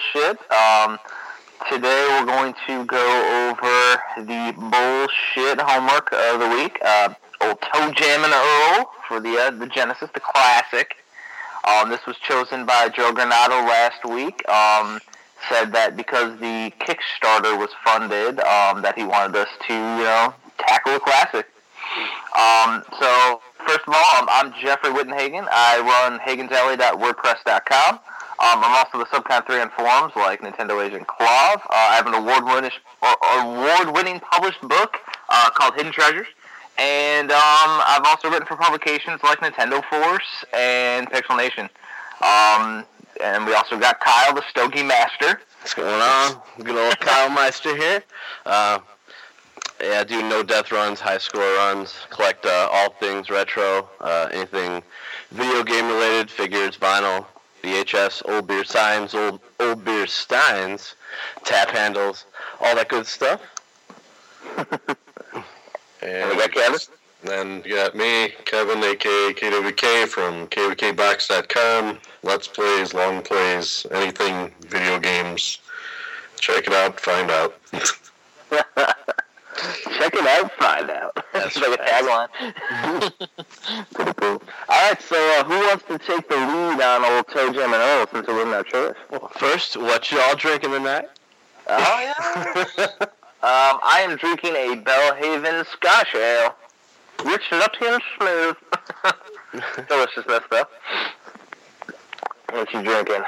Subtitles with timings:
[0.00, 0.38] Bullshit.
[0.50, 0.98] Um,
[1.70, 6.78] today we're going to go over the bullshit homework of the week.
[6.82, 10.96] Uh, old Toe Jam and Earl for the uh, the Genesis, the classic.
[11.66, 14.48] Um, this was chosen by Joe Granado last week.
[14.48, 15.00] Um,
[15.48, 20.34] said that because the Kickstarter was funded, um, that he wanted us to, you know,
[20.58, 21.46] tackle a classic.
[22.38, 25.46] Um, so, first of all, um, I'm Jeffrey Wittenhagen.
[25.50, 28.00] I run hagensalley.wordpress.com.
[28.40, 31.56] Um, I'm also the Subcon 3 on forums like Nintendo Agent Clav.
[31.56, 32.70] Uh, I have an award-winning,
[33.02, 34.96] award-winning published book
[35.28, 36.26] uh, called Hidden Treasures.
[36.78, 37.38] And um,
[37.86, 41.68] I've also written for publications like Nintendo Force and Pixel Nation.
[42.22, 42.86] Um,
[43.22, 45.40] and we also got Kyle, the Stogie Master.
[45.60, 46.40] What's going on?
[46.64, 48.02] Good old Kyle Meister here.
[48.46, 48.78] Uh,
[49.82, 54.28] yeah, I do no death runs, high score runs, collect uh, all things retro, uh,
[54.32, 54.82] anything
[55.30, 57.26] video game related, figures, vinyl,
[57.62, 60.94] VHS, old beer signs, old old beer steins,
[61.44, 62.26] tap handles,
[62.60, 63.40] all that good stuff.
[66.02, 66.78] And we got Kevin.
[67.22, 71.98] Then you got me, Kevin, aka KWK from KWKBox.com.
[72.22, 75.58] Let's plays, long plays, anything video games.
[76.38, 77.54] Check it out, find out.
[79.98, 81.24] Check it out, find out.
[81.32, 82.28] That's like a tagline.
[83.94, 84.42] Pretty cool.
[84.68, 87.82] All right, so uh, who wants to take the lead on old Toe Jam and
[87.82, 88.94] Earl since it wasn't our choice?
[89.36, 91.08] First, what y'all drinking tonight?
[91.68, 92.86] Oh yeah.
[93.00, 93.08] um,
[93.42, 96.54] I am drinking a Belhaven Scotch Ale,
[97.24, 98.56] rich, nutty, and smooth.
[99.88, 100.64] Deliciousness, though.
[102.50, 103.22] What you drinking?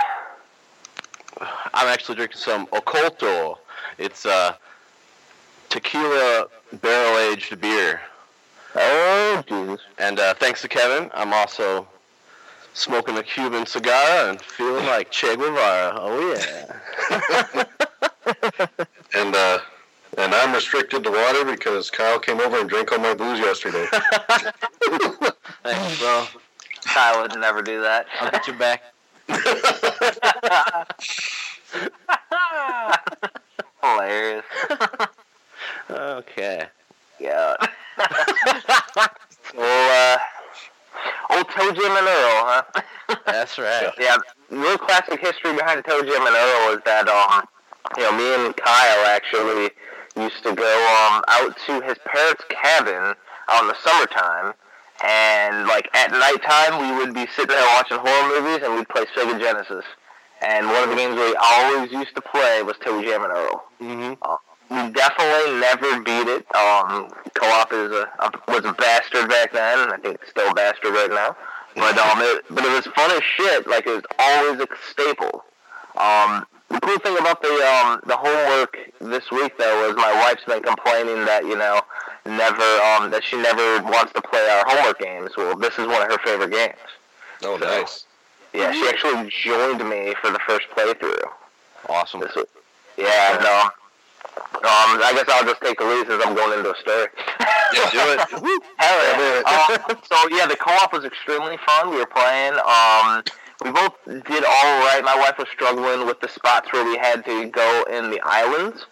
[1.75, 3.59] I'm actually drinking some Oculto.
[3.99, 4.55] It's uh,
[5.73, 6.47] tequila
[6.83, 7.99] barrel aged beer.
[8.75, 9.81] Oh, Jesus.
[9.99, 11.89] And uh, thanks to Kevin, I'm also
[12.75, 15.95] smoking a Cuban cigar and feeling like Che Guevara.
[15.97, 17.65] Oh yeah.
[19.15, 19.59] And uh,
[20.17, 23.87] and I'm restricted to water because Kyle came over and drank all my booze yesterday.
[25.63, 26.27] Thanks, bro.
[26.97, 28.07] I would never do that.
[28.21, 28.83] I'll get you back.
[33.83, 34.45] Hilarious.
[35.91, 36.65] Okay.
[37.21, 37.55] Yeah.
[39.57, 40.19] well, uh,
[41.31, 42.63] old Toe Jam and Earl, huh?
[43.27, 43.93] That's right.
[43.99, 44.17] Yeah,
[44.51, 47.45] real classic history behind Toe Jam and Earl is that, um,
[47.97, 49.71] you know, me and Kyle actually
[50.17, 53.15] used to go um, out to his parents' cabin
[53.61, 54.55] in the summertime,
[55.05, 59.05] and like at nighttime we would be sitting there watching horror movies, and we'd play
[59.17, 59.85] Sega Genesis.
[60.43, 63.65] And one of the games we always used to play was Toe Jam and Earl.
[63.81, 64.11] Mm-hmm.
[64.11, 64.52] We
[64.93, 66.47] definitely never beat it.
[66.55, 70.51] Um, co-op is a, a was a bastard back then, and I think it's still
[70.51, 71.37] a bastard right now.
[71.75, 73.67] But um, it, but it was fun as shit.
[73.67, 75.45] Like it was always a staple.
[75.97, 80.45] Um, the cool thing about the um the homework this week though is my wife's
[80.45, 81.81] been complaining that you know
[82.25, 85.31] never um that she never wants to play our homework games.
[85.37, 86.77] Well, this is one of her favorite games.
[87.45, 88.07] Oh, nice.
[88.55, 91.25] Yeah, she actually joined me for the first playthrough.
[91.89, 92.21] Awesome.
[92.21, 92.47] This was,
[92.97, 93.71] yeah, no.
[94.37, 97.09] Um, I guess I'll just take the lead since I'm going into a story.
[97.75, 98.21] Yeah, Do it.
[98.79, 99.43] Hell yeah.
[99.91, 101.91] Um, so yeah, the co-op was extremely fun.
[101.91, 102.55] We were playing.
[102.65, 103.23] Um,
[103.65, 105.01] we both did all right.
[105.05, 108.87] My wife was struggling with the spots where we had to go in the islands,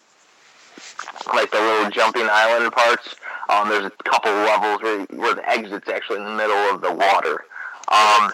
[1.35, 3.15] like the little jumping island parts.
[3.49, 6.93] Um, there's a couple levels where where the exit's actually in the middle of the
[6.93, 7.45] water.
[7.89, 8.33] Um,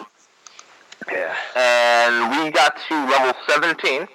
[1.11, 1.35] Yeah.
[1.55, 4.07] and we got to level 17.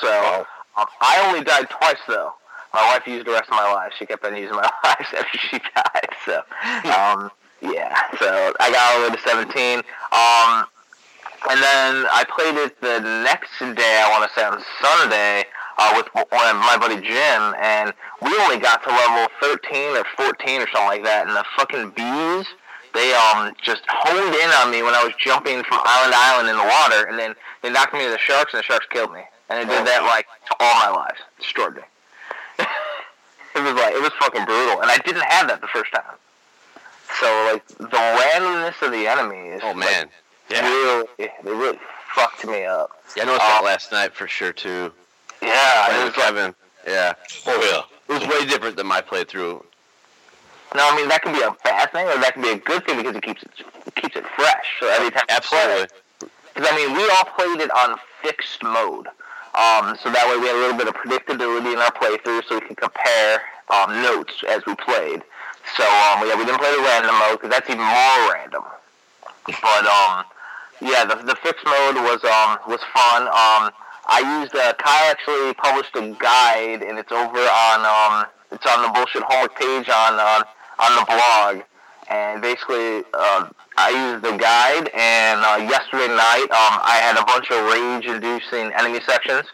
[0.00, 0.46] So Wow.
[0.76, 2.32] I only died twice though.
[2.74, 3.92] My wife used the rest of my life.
[3.98, 6.10] She kept on using my life after she died.
[6.24, 6.42] So
[6.92, 7.30] um,
[7.60, 7.96] yeah.
[8.18, 9.78] So I got all the way to 17.
[9.78, 10.66] Um,
[11.48, 14.02] and then I played it the next day.
[14.04, 15.44] I want to say on Sunday.
[15.78, 20.04] Uh, with one of my buddy Jim, and we only got to level 13 or
[20.16, 22.46] 14 or something like that, and the fucking bees
[22.96, 26.48] they um just honed in on me when I was jumping from island to island
[26.48, 29.12] in the water, and then they knocked me to the sharks, and the sharks killed
[29.12, 29.20] me.
[29.48, 30.26] And they did that like
[30.60, 31.82] all my life, destroyed me.
[32.58, 36.02] it was like it was fucking brutal, and I didn't have that the first time.
[37.20, 40.06] So like the randomness of the enemy is Oh man.
[40.06, 40.10] like,
[40.50, 40.66] Yeah.
[40.68, 41.78] really they really
[42.14, 42.90] fucked me up.
[43.16, 44.92] Yeah, I noticed that Um, last night for sure too.
[45.42, 46.54] Yeah, Playing it with was like,
[46.86, 47.12] Yeah.
[47.46, 47.62] Oh
[48.08, 48.14] yeah.
[48.14, 49.62] It was way different than my playthrough.
[50.74, 52.84] no, I mean that can be a bad thing or that can be a good
[52.84, 53.50] thing because it keeps it,
[53.86, 54.66] it keeps it fresh.
[54.80, 55.86] So every time you play Absolutely.
[56.54, 59.08] Because I mean, we all played it on fixed mode,
[59.56, 62.60] um, so that way we had a little bit of predictability in our playthrough, so
[62.60, 63.40] we could compare
[63.72, 65.24] um, notes as we played.
[65.74, 68.62] So um, yeah, we didn't play the random mode because that's even more random.
[69.46, 70.24] But um,
[70.80, 73.26] yeah, the, the fixed mode was um, was fun.
[73.32, 73.72] Um,
[74.06, 78.82] I used uh, Kyle actually published a guide, and it's over on um, it's on
[78.82, 80.44] the bullshit homework page on uh,
[80.78, 81.64] on the blog.
[82.08, 87.24] And basically, uh, I used the guide, and uh, yesterday night um, I had a
[87.24, 89.46] bunch of rage-inducing enemy sections.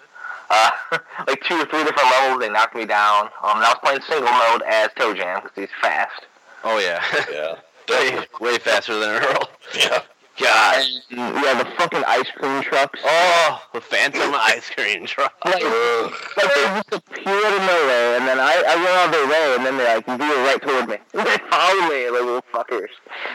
[0.51, 0.71] Uh,
[1.27, 3.27] like two or three different levels, they knocked me down.
[3.43, 6.27] Um, and I was playing single mode as Toe Jam because he's fast.
[6.65, 7.03] Oh yeah.
[7.33, 7.57] Yeah.
[7.89, 9.49] way, way faster than Earl.
[9.75, 10.03] Yeah.
[10.43, 10.85] God.
[11.11, 13.01] And, mm, yeah, the fucking ice cream trucks.
[13.05, 15.35] Oh, the Phantom ice cream truck.
[15.45, 19.29] Like, like they just appear out of nowhere, and then I, I out of their
[19.29, 20.97] way, and then they like veer right toward me.
[21.13, 22.91] they follow me, like little fuckers.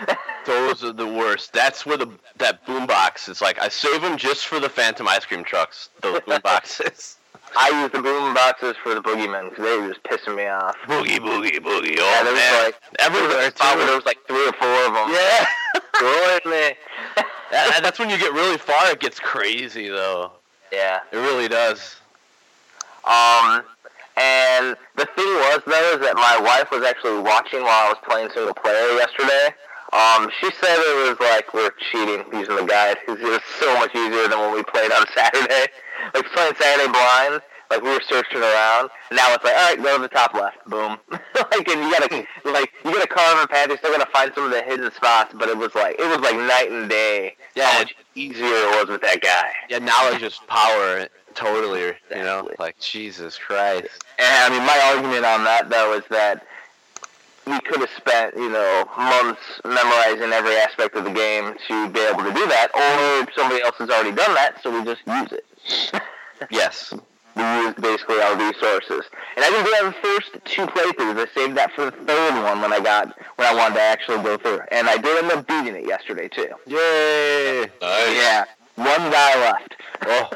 [0.45, 1.54] Those are the worst.
[1.54, 3.59] That's where the that boombox is like.
[3.59, 5.89] I save them just for the Phantom ice cream trucks.
[6.01, 7.17] Those boomboxes.
[7.56, 10.76] I use the boom boxes for the boogeymen because they were just pissing me off.
[10.86, 11.98] boogie, boogie, boogie.
[12.00, 12.64] Oh yeah, there was man.
[12.66, 13.88] like Everywhere there was, a spot where too.
[13.88, 15.10] there was like three or four of them.
[15.12, 15.46] Yeah.
[15.94, 16.76] Destroyed me.
[17.52, 18.92] That- that's when you get really far.
[18.92, 20.32] It gets crazy though.
[20.72, 21.00] yeah.
[21.12, 21.96] It really does.
[23.06, 23.64] Um,
[24.18, 27.98] and the thing was though is that my wife was actually watching while I was
[28.08, 29.56] playing single player yesterday.
[29.94, 33.74] Um, she said it was like we're cheating using the guide because it was so
[33.80, 35.68] much easier than when we played on Saturday.
[36.14, 38.90] Like playing Saturday blind, like we were searching around.
[39.12, 40.98] Now it's like, all right, go to the top left, boom.
[41.12, 43.68] like, and you gotta like you gotta carve a path.
[43.68, 46.20] You're still gonna find some of the hidden spots, but it was like it was
[46.20, 47.36] like night and day.
[47.56, 47.70] Yeah.
[47.72, 49.52] how much easier it was with that guy.
[49.70, 51.08] Yeah, knowledge is power.
[51.34, 51.94] Totally.
[52.10, 54.04] You know, like Jesus Christ.
[54.18, 56.46] And I mean, my argument on that though is that
[57.46, 62.02] we could have spent, you know, months memorizing every aspect of the game to be
[62.02, 65.32] able to do that, or somebody else has already done that, so we just use
[65.32, 65.46] it.
[66.52, 66.94] Yes.
[67.36, 69.04] we use basically our resources.
[69.36, 71.19] And I didn't do that the first two playthroughs.
[71.28, 74.24] I saved that for the third one when I got when I wanted to actually
[74.24, 74.62] go through.
[74.72, 76.50] And I did end up beating it yesterday too.
[76.66, 77.62] Yay.
[77.81, 78.16] Nice.
[78.16, 79.75] Yeah, one guy left.
[80.04, 80.30] Oh.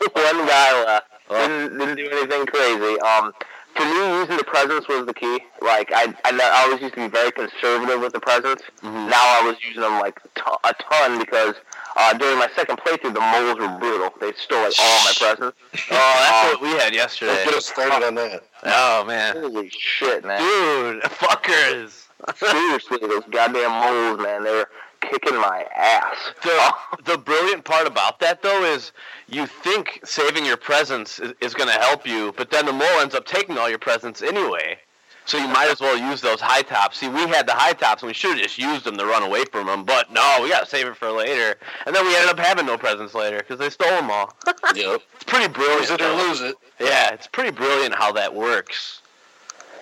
[0.12, 1.06] one guy left.
[1.30, 1.46] Oh.
[1.48, 3.00] Didn't, didn't do anything crazy.
[3.00, 3.32] Um,
[3.74, 5.40] for me, using the presents was the key.
[5.62, 8.62] Like I, I, know- I always used to be very conservative with the presents.
[8.82, 9.08] Mhm.
[9.08, 11.54] Now I was using them like to- a ton because
[11.96, 14.10] uh, during my second playthrough, the moles were brutal.
[14.20, 15.58] They stole like all my presents.
[15.74, 17.32] Oh, that's what we had yesterday.
[17.32, 18.44] Let's get us started on that.
[18.64, 19.36] Oh man.
[19.36, 20.40] Holy shit, man!
[20.40, 22.06] Dude, fuckers.
[22.36, 24.68] Seriously, those goddamn moles, man, they were
[25.00, 26.16] kicking my ass.
[26.42, 26.74] The,
[27.04, 28.92] the brilliant part about that though is
[29.28, 33.00] you think saving your presents is, is going to help you, but then the mole
[33.00, 34.78] ends up taking all your presents anyway.
[35.24, 36.98] So you might as well use those high tops.
[36.98, 39.22] See, we had the high tops, and we should have just used them to run
[39.22, 39.84] away from them.
[39.84, 41.56] But no, we got to save it for later.
[41.86, 44.34] And then we ended up having no presents later because they stole them all.
[44.74, 45.02] Yep.
[45.16, 45.82] It's pretty brilliant.
[45.82, 46.28] Use it or though.
[46.28, 46.56] lose it.
[46.80, 49.02] Yeah, it's pretty brilliant how that works.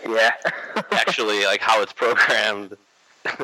[0.06, 0.32] yeah.
[0.90, 2.76] Actually, like how it's programmed.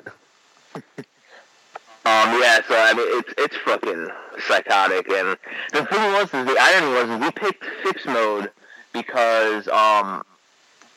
[2.06, 4.08] Um, yeah, so I mean, it's it's fucking
[4.46, 5.36] psychotic, and
[5.72, 8.52] the thing was, is the irony was, is we picked fixed mode
[8.92, 10.24] because um,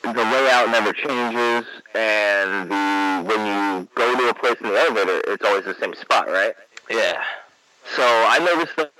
[0.02, 5.20] the layout never changes, and the when you go to a place in the elevator,
[5.28, 6.54] it's always the same spot, right?
[6.88, 7.22] Yeah.
[7.96, 8.92] So I noticed that.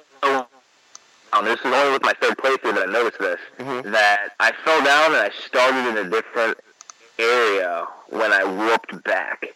[1.33, 3.39] Um, this is only with my third playthrough that I noticed this.
[3.61, 3.93] Mhm.
[3.93, 6.59] That I fell down and I started in a different
[7.19, 9.47] area when I warped back.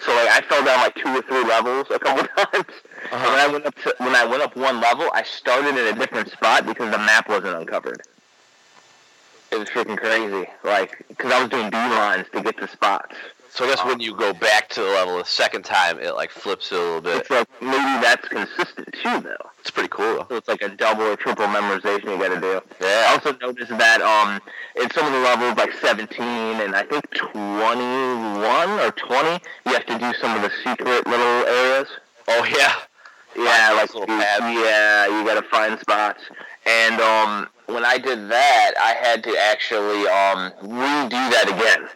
[0.00, 2.72] So like I fell down like two or three levels a couple times.
[3.10, 5.92] And when I went up to, when I went up one level, I started in
[5.94, 8.02] a different spot because the map wasn't uncovered.
[9.58, 10.48] It was freaking crazy.
[10.62, 13.16] Like because I was doing beelines to get the spots.
[13.50, 16.30] So I guess when you go back to the level the second time, it like
[16.30, 17.16] flips it a little bit.
[17.22, 19.50] It's like maybe that's consistent too, though.
[19.58, 20.26] It's pretty cool.
[20.28, 22.60] So it's like a double or triple memorization you got to do.
[22.80, 23.06] Yeah.
[23.08, 24.40] I also noticed that um,
[24.80, 26.20] in some of the levels, like 17
[26.60, 29.28] and I think 21 or 20,
[29.66, 31.88] you have to do some of the secret little areas.
[32.28, 32.74] Oh yeah.
[33.36, 34.40] Yeah, Find like little paths.
[34.42, 36.22] yeah, you got to find spots.
[36.66, 41.88] And um, when I did that, I had to actually um, redo that again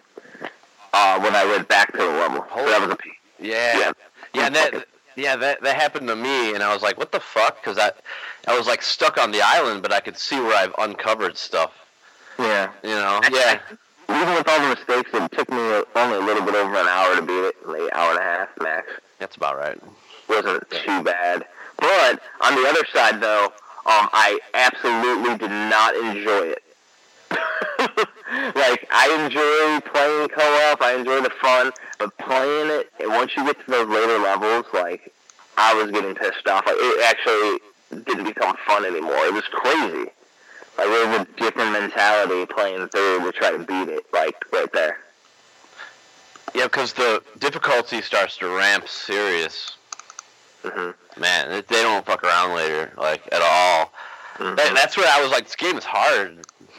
[0.93, 2.45] uh, when I went back to the level.
[2.55, 2.97] So that was a.
[3.45, 3.93] Yeah, Yeah.
[4.35, 4.87] yeah, and that
[5.17, 7.61] yeah that that happened to me, and I was like, what the fuck?
[7.61, 7.91] Because I
[8.47, 11.73] I was like stuck on the island, but I could see where I've uncovered stuff.
[12.39, 12.71] Yeah.
[12.83, 13.21] You know?
[13.33, 13.61] Yeah.
[14.09, 17.17] Even with all the mistakes, it took me only a little bit over an hour
[17.17, 18.89] to beat it, like hour and a half max.
[19.19, 19.79] That's about right.
[20.29, 21.47] wasn't too bad.
[21.79, 23.53] But on the other side, though,
[23.85, 26.63] um, I absolutely did not enjoy it.
[28.55, 32.71] like I enjoy playing co-op, I enjoy the fun, but playing
[33.01, 35.13] it once you get to those later levels, like
[35.57, 36.67] I was getting pissed off.
[36.67, 39.27] Like it actually didn't become fun anymore.
[39.27, 40.11] It was crazy.
[40.79, 44.05] Like it was a different mentality playing through to try to beat it.
[44.13, 44.99] Like right there.
[46.55, 49.77] Yeah, because the difficulty starts to ramp serious.
[50.63, 53.93] Hmm Man, they don't fuck around later, like at all.
[54.37, 56.39] hmm That, that's where I was like, this game is hard.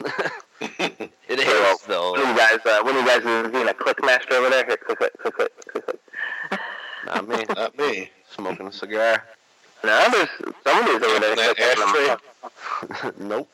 [0.60, 2.12] it is though.
[2.12, 2.58] What do you guys?
[2.64, 4.64] Uh, do you guys is being a click master over there?
[4.66, 6.00] Here, click, click, click, click, click.
[7.06, 7.44] Not me.
[7.54, 8.10] Not me.
[8.30, 9.24] Smoking a cigar.
[9.84, 10.28] No, there's
[10.64, 11.36] somebody's over there.
[11.36, 12.18] That
[12.98, 13.10] ashtray?
[13.24, 13.50] nope.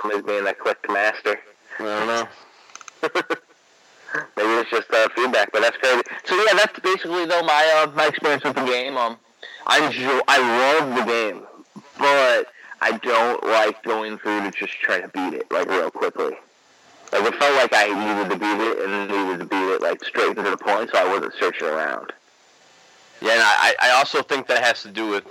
[0.00, 1.38] Somebody's being a click master.
[1.80, 3.22] I don't know.
[4.36, 6.02] Maybe it's just uh, feedback, but that's crazy.
[6.24, 8.96] So yeah, that's basically though my uh, my experience with the game.
[8.96, 9.18] Um,
[9.66, 11.42] I enjoy, I love the game,
[11.98, 16.36] but I don't like going through to just try to beat it like real quickly.
[17.12, 20.04] Like it felt like I needed to beat it and needed to beat it like
[20.04, 22.12] straight to the point, so I wasn't searching around.
[23.20, 25.24] Yeah, and I, I also think that has to do with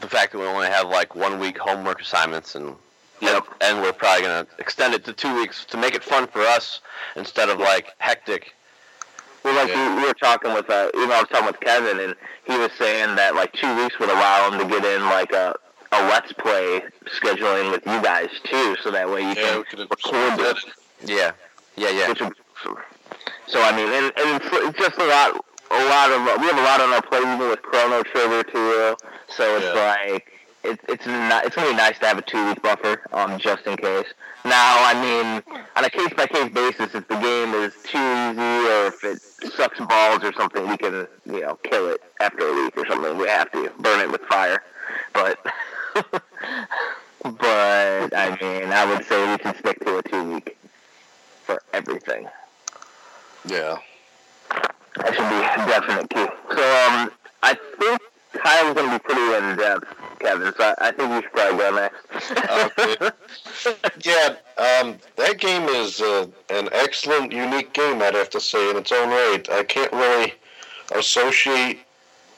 [0.00, 2.74] the fact that we only have like one week homework assignments and
[3.22, 3.44] Yep.
[3.60, 6.80] and we're probably gonna extend it to two weeks to make it fun for us
[7.16, 8.52] instead of like hectic.
[9.44, 9.94] Well, like Yeah.
[9.96, 12.14] we, we were talking with, uh, you know, I was talking with Kevin, and
[12.44, 15.54] he was saying that like two weeks would allow him to get in like a
[15.92, 16.82] a let's play
[17.20, 20.56] scheduling with you guys too, so that way you Yeah, can we record it.
[21.04, 21.32] Yeah,
[21.76, 22.08] yeah, yeah.
[22.08, 22.18] Which
[23.46, 25.36] so I mean, and, and it's, it's just a lot,
[25.70, 28.96] a lot of we have a lot on our plate even with Chrono Trigger too.
[29.28, 29.98] So it's Yeah.
[30.08, 30.26] like
[30.64, 33.66] it, it's not, it's gonna be nice to have a two week buffer, um, just
[33.66, 34.06] in case.
[34.44, 38.68] Now, I mean, on a case by case basis, if the game is too easy
[38.68, 42.54] or if it sucks balls or something, we can you know kill it after a
[42.54, 43.16] week or something.
[43.16, 44.62] We have to burn it with fire,
[45.12, 45.38] but.
[47.22, 50.56] but I mean, I would say we can stick to a two week
[51.44, 52.28] for everything.
[53.46, 53.76] Yeah.
[54.96, 56.26] That should be definite key.
[56.54, 57.10] So um,
[57.42, 58.00] I think
[58.32, 59.86] Kyle's gonna be pretty in depth,
[60.20, 60.52] Kevin.
[60.56, 63.12] So I, I think you should probably go next.
[64.04, 68.76] Yeah, um, that game is uh, an excellent, unique game, I'd have to say, in
[68.76, 69.48] its own right.
[69.50, 70.34] I can't really
[70.94, 71.80] associate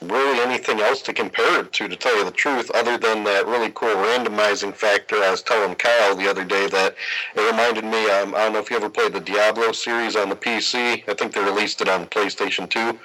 [0.03, 3.47] really anything else to compare it to, to tell you the truth, other than that
[3.47, 5.17] really cool randomizing factor.
[5.17, 6.95] I was telling Kyle the other day that
[7.35, 10.29] it reminded me, um, I don't know if you ever played the Diablo series on
[10.29, 11.09] the PC.
[11.09, 12.99] I think they released it on PlayStation 2.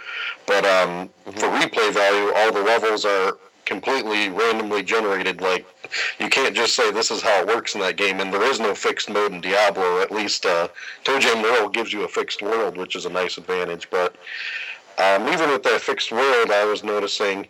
[0.46, 3.38] But um, for replay value, all the levels are
[3.69, 5.41] completely randomly generated.
[5.41, 5.65] Like,
[6.19, 8.60] you can't just say this is how it works in that game, and there is
[8.60, 10.01] no fixed mode in Diablo.
[10.01, 10.67] At least uh,
[11.03, 13.88] Toe Jam World gives you a fixed world, which is a nice advantage.
[13.91, 14.15] But
[14.99, 17.47] um, even with that fixed world, I was noticing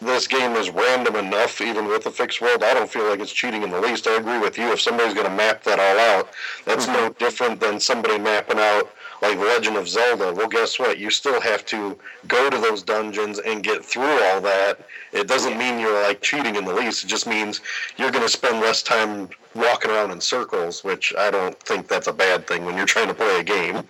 [0.00, 2.62] this game is random enough, even with a fixed world.
[2.62, 4.06] I don't feel like it's cheating in the least.
[4.06, 4.70] I agree with you.
[4.72, 6.28] If somebody's going to map that all out,
[6.66, 8.90] that's no different than somebody mapping out
[9.24, 10.32] like Legend of Zelda.
[10.34, 10.98] Well, guess what?
[10.98, 11.96] You still have to
[12.28, 14.78] go to those dungeons and get through all that.
[15.12, 17.04] It doesn't mean you're like cheating in the least.
[17.04, 17.60] It just means
[17.96, 22.08] you're going to spend less time walking around in circles, which I don't think that's
[22.08, 23.84] a bad thing when you're trying to play a game.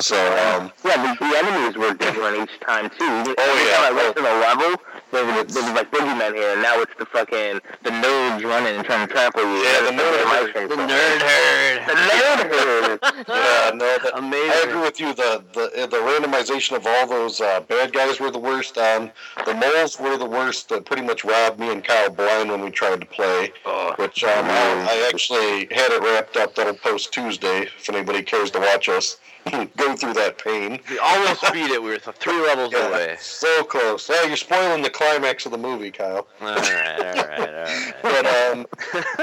[0.00, 3.34] So, um, Yeah, the, the enemies were different each time too.
[3.36, 3.76] Oh, yeah.
[3.76, 6.80] time I went to the level, there was, there was like boogeymen here, and now
[6.80, 9.62] it's the fucking the nerds running and trying to trample you.
[9.62, 10.70] Yeah, the That's nerd my herd.
[10.70, 11.88] The nerd herd.
[11.88, 13.00] The nerd herd.
[13.28, 15.14] yeah, no, that, I agree with you.
[15.14, 18.76] The the the randomization of all those uh, bad guys were the worst.
[18.78, 19.10] Um,
[19.46, 20.68] the moles were the worst.
[20.68, 23.52] That pretty much robbed me and Kyle blind when we tried to play.
[23.64, 26.54] Oh, Which um, I, I actually had it wrapped up.
[26.54, 29.18] That'll post Tuesday if anybody cares to watch us
[29.76, 30.80] go through that pain.
[30.90, 31.82] we almost beat it.
[31.82, 33.16] We were three levels away.
[33.20, 34.08] so close.
[34.08, 36.26] Yeah, you're spoiling the climax of the movie, Kyle.
[36.40, 37.94] All right, all right, all right.
[38.02, 38.66] But um,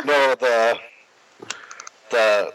[0.06, 0.80] no, the
[2.10, 2.54] the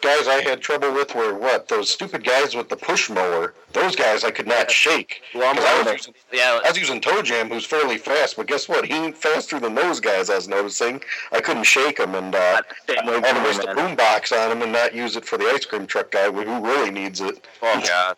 [0.00, 3.54] guys I had trouble with were what those stupid guys with the push mower.
[3.72, 5.22] Those guys I could not shake.
[5.34, 6.60] Well, I was using, yeah.
[6.64, 8.86] I was using Toe Jam, who's fairly fast, but guess what?
[8.86, 10.30] He ain't faster than those guys.
[10.30, 11.02] I was noticing.
[11.32, 13.74] I couldn't shake him, and uh, That's the same way I had to waste a
[13.74, 16.90] boombox on him and not use it for the ice cream truck guy, who really
[16.90, 17.46] needs it.
[17.62, 18.16] Oh god.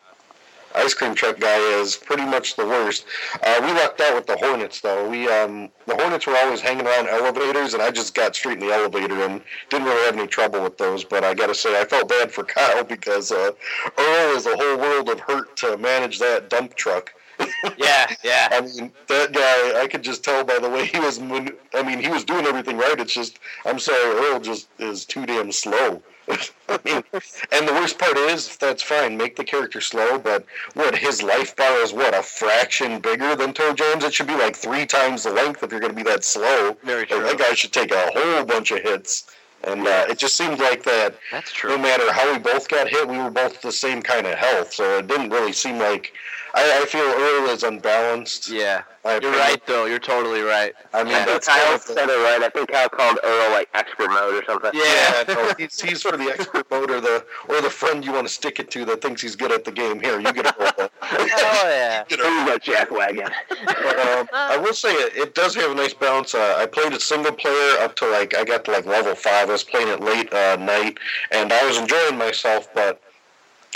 [0.74, 3.04] Ice cream truck guy is pretty much the worst.
[3.42, 5.08] Uh, we lucked out with the Hornets though.
[5.08, 8.66] We um, the Hornets were always hanging around elevators, and I just got straight in
[8.68, 11.04] the elevator and didn't really have any trouble with those.
[11.04, 13.50] But I got to say, I felt bad for Kyle because uh,
[13.98, 17.12] Earl is a whole world of hurt to manage that dump truck.
[17.76, 18.48] Yeah, yeah.
[18.52, 21.18] I mean, that guy, I could just tell by the way he was.
[21.18, 22.98] I mean, he was doing everything right.
[23.00, 26.02] It's just, I'm sorry, Earl just is too damn slow.
[26.68, 27.02] I mean,
[27.52, 29.16] and the worst part is, that's fine.
[29.16, 30.44] Make the character slow, but
[30.74, 34.04] what his life bar is what a fraction bigger than Toe Jones.
[34.04, 36.76] It should be like three times the length if you're going to be that slow.
[36.84, 39.30] Very Like, that guy should take a whole bunch of hits.
[39.64, 41.70] And uh, it just seemed like that That's true.
[41.70, 44.72] no matter how we both got hit, we were both the same kind of health.
[44.72, 46.12] So it didn't really seem like.
[46.54, 48.48] I, I feel Earl is unbalanced.
[48.50, 48.82] Yeah.
[49.04, 49.86] I You're feel- right, though.
[49.86, 50.74] You're totally right.
[50.92, 51.24] I mean, Yeah.
[51.24, 52.42] that's kind Kyle of the- said it right.
[52.42, 54.70] I think Kyle called Earl like expert mode or something.
[54.74, 55.24] Yeah.
[55.28, 58.26] Yeah, no, he's, he's for the expert mode or the or the friend you want
[58.26, 60.00] to stick it to that thinks he's good at the game.
[60.00, 60.88] Here, you get a roll.
[61.12, 62.04] Oh, yeah.
[62.08, 63.30] Get a- you go, Jack Wagon.
[63.66, 66.34] but, um, I will say it, it does have a nice balance.
[66.34, 69.48] Uh, I played it single player up to like I got to like level five.
[69.48, 70.98] I was playing it late uh, night,
[71.32, 72.68] and I was enjoying myself.
[72.74, 73.00] But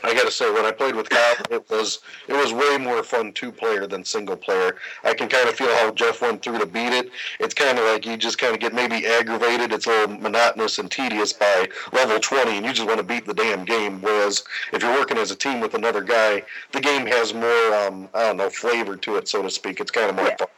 [0.04, 3.02] I got to say, when I played with Kyle, it was it was way more
[3.02, 4.76] fun two player than single player.
[5.02, 7.10] I can kind of feel how Jeff went through to beat it.
[7.40, 9.72] It's kind of like you just kind of get maybe aggravated.
[9.72, 13.24] It's a little monotonous and tedious by level twenty, and you just want to beat
[13.24, 14.00] the damn game.
[14.02, 16.42] Whereas if you're working as a team with another guy,
[16.72, 19.80] the game has more um, I don't know flavor to it, so to speak.
[19.80, 20.36] It's kind of more Yeah.
[20.36, 20.48] fun.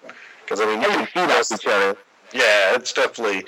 [0.45, 1.97] Because I mean, you can feed off each other.
[2.33, 3.45] Yeah, it's definitely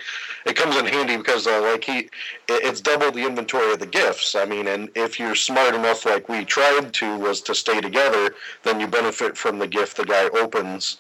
[0.47, 2.09] it comes in handy because uh, like he,
[2.49, 4.35] it's double the inventory of the gifts.
[4.35, 8.35] I mean, and if you're smart enough, like we tried to, was to stay together,
[8.63, 10.99] then you benefit from the gift the guy opens.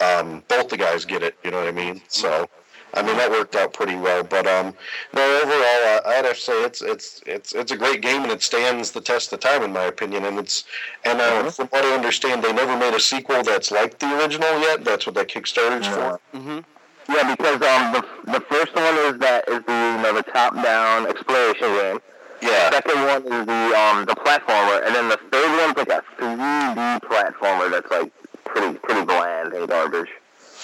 [0.00, 1.36] Um, both the guys get it.
[1.42, 2.00] You know what I mean?
[2.08, 2.48] So.
[2.94, 4.72] I mean that worked out pretty well, but um,
[5.12, 5.40] no.
[5.42, 8.42] Overall, uh, I'd have to say it's it's it's it's a great game and it
[8.42, 10.24] stands the test of time in my opinion.
[10.24, 10.64] And it's
[11.04, 14.60] and uh, from what I understand, they never made a sequel that's like the original
[14.60, 14.82] yet.
[14.84, 16.20] That's what that Kickstarter's for.
[16.32, 16.60] Mm-hmm.
[17.08, 21.06] Yeah, because um, the, the first one is that is the you know the top-down
[21.06, 22.00] exploration game.
[22.42, 22.70] Yeah.
[22.70, 26.02] The second one is the um the platformer, and then the third one's like a
[26.20, 28.12] 3D platformer that's like
[28.44, 30.10] pretty pretty bland and garbage.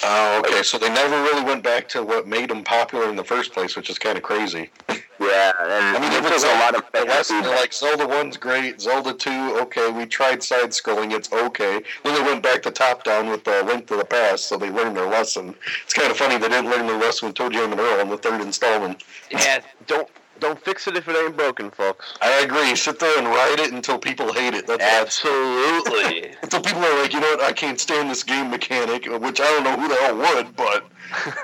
[0.04, 0.62] Oh, okay.
[0.62, 3.76] So they never really went back to what made them popular in the first place,
[3.76, 4.70] which is kind of crazy.
[4.88, 4.96] Yeah,
[5.30, 7.60] and I mean, it if it's took a lot of the lesson, feedback.
[7.60, 9.90] like Zelda one's great, Zelda two, okay.
[9.90, 11.80] We tried side scrolling, it's okay.
[12.02, 14.70] Then they went back to top down with the Link to the Past, so they
[14.70, 15.54] learned their lesson.
[15.84, 18.08] It's kind of funny they didn't learn their lesson with Toe Jam and Earl in
[18.08, 19.04] the third installment.
[19.30, 20.08] Yeah, don't
[20.42, 22.14] don't fix it if it ain't broken, folks.
[22.20, 22.74] I agree.
[22.74, 24.66] Sit there and ride it until people hate it.
[24.66, 26.34] That's that's Absolutely.
[26.42, 27.42] until people are like, you know what?
[27.42, 30.84] I can't stand this game mechanic, which I don't know who the hell would, but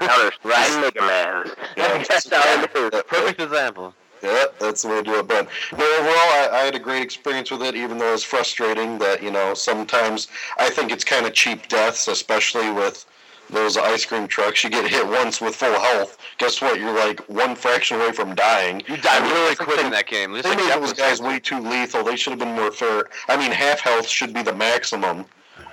[0.00, 1.50] Now there's riding Mega Man.
[1.76, 2.04] Yeah.
[2.08, 3.02] That's how it is.
[3.06, 3.94] Perfect example.
[4.20, 5.28] Yeah, that's the way to do it.
[5.28, 8.98] But no, overall, I, I had a great experience with it, even though it's frustrating
[8.98, 10.26] that, you know, sometimes
[10.58, 13.06] I think it's kind of cheap deaths, especially with
[13.48, 14.64] those ice cream trucks.
[14.64, 16.17] You get hit once with full health.
[16.38, 16.79] Guess what?
[16.79, 18.81] You're like one fraction away from dying.
[18.87, 20.33] You died I mean, really quick they- in that game.
[20.35, 22.05] Just They like made those guys way too lethal.
[22.05, 23.09] They should have been more fair.
[23.29, 25.27] I mean, half health should be the maximum.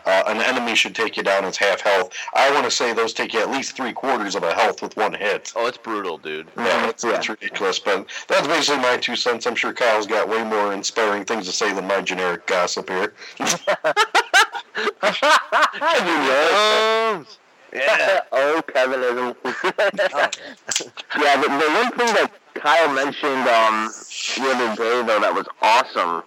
[0.08, 2.12] Uh, an enemy should take you down as half health.
[2.34, 4.95] I want to say those take you at least three quarters of a health with
[4.97, 5.51] one hit.
[5.56, 6.47] Oh, it's brutal, dude.
[6.58, 7.80] Yeah, that's, that's ridiculous.
[7.80, 9.45] But that's basically my two cents.
[9.47, 13.13] I'm sure Kyle's got way more inspiring things to say than my generic gossip here.
[17.75, 18.21] Yeah.
[18.31, 19.35] oh, Kevinism.
[21.19, 23.93] yeah, the, the one thing that Kyle mentioned um,
[24.38, 26.23] the other day, though, that was awesome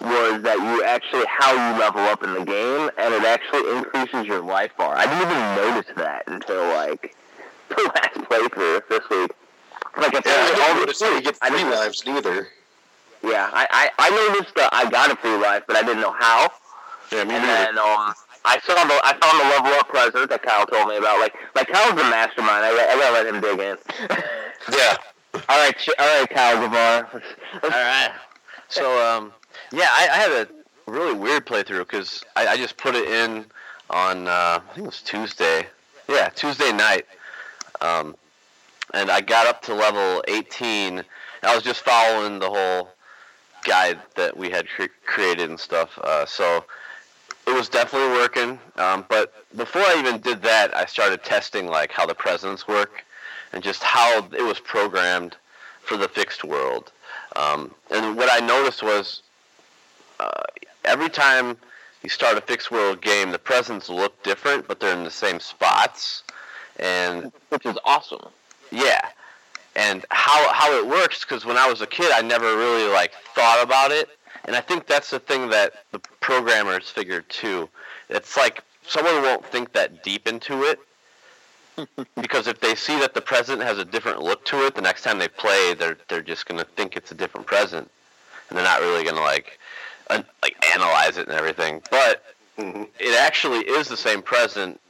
[0.00, 4.26] was that you actually how you level up in the game, and it actually increases
[4.26, 4.94] your life bar.
[4.96, 7.16] I didn't even notice that until like
[7.68, 9.32] the last playthrough this week.
[9.96, 12.48] Like Yeah, apparently I all notice that you get three lives neither.
[13.22, 16.12] Yeah, I, I I noticed that I got a free life, but I didn't know
[16.12, 16.50] how.
[17.12, 17.66] Yeah, me And neither.
[17.66, 18.14] then um,
[18.46, 21.20] I saw the I found the level up present that Kyle told me about.
[21.20, 22.64] Like like Kyle's the mastermind.
[22.64, 23.76] I, got- I gotta let him dig in.
[24.72, 24.96] Yeah.
[25.48, 27.22] all right, ch- all right, Kyle Gavar.
[27.62, 28.10] All right.
[28.68, 29.32] So, um,
[29.72, 30.48] yeah, I, I had a
[30.90, 33.44] really weird playthrough because I, I just put it in
[33.90, 35.66] on uh, I think it was Tuesday.
[36.08, 37.06] Yeah, Tuesday night.
[37.80, 38.16] Um,
[38.94, 41.04] and I got up to level 18.
[41.44, 42.90] I was just following the whole
[43.64, 45.98] guide that we had cre- created and stuff.
[46.02, 46.64] Uh, so
[47.46, 48.58] it was definitely working.
[48.76, 53.04] Um, but before I even did that, I started testing like how the presents work
[53.52, 55.36] and just how it was programmed
[55.80, 56.92] for the fixed world.
[57.36, 59.22] Um, and what I noticed was
[60.18, 60.42] uh,
[60.84, 61.56] every time
[62.02, 65.40] you start a fixed world game, the presents look different, but they're in the same
[65.40, 66.22] spots.
[66.78, 68.28] And Which is awesome.
[68.70, 69.00] yeah,
[69.76, 73.12] and how how it works because when I was a kid, I never really like
[73.34, 74.10] thought about it,
[74.46, 77.68] and I think that's the thing that the programmers figured too.
[78.08, 80.78] It's like someone won't think that deep into it
[82.20, 85.02] because if they see that the present has a different look to it, the next
[85.02, 87.90] time they play, they're they're just gonna think it's a different present,
[88.48, 89.58] and they're not really gonna like
[90.10, 91.82] un- like analyze it and everything.
[91.90, 92.22] But
[92.58, 94.80] hmm it actually is the same present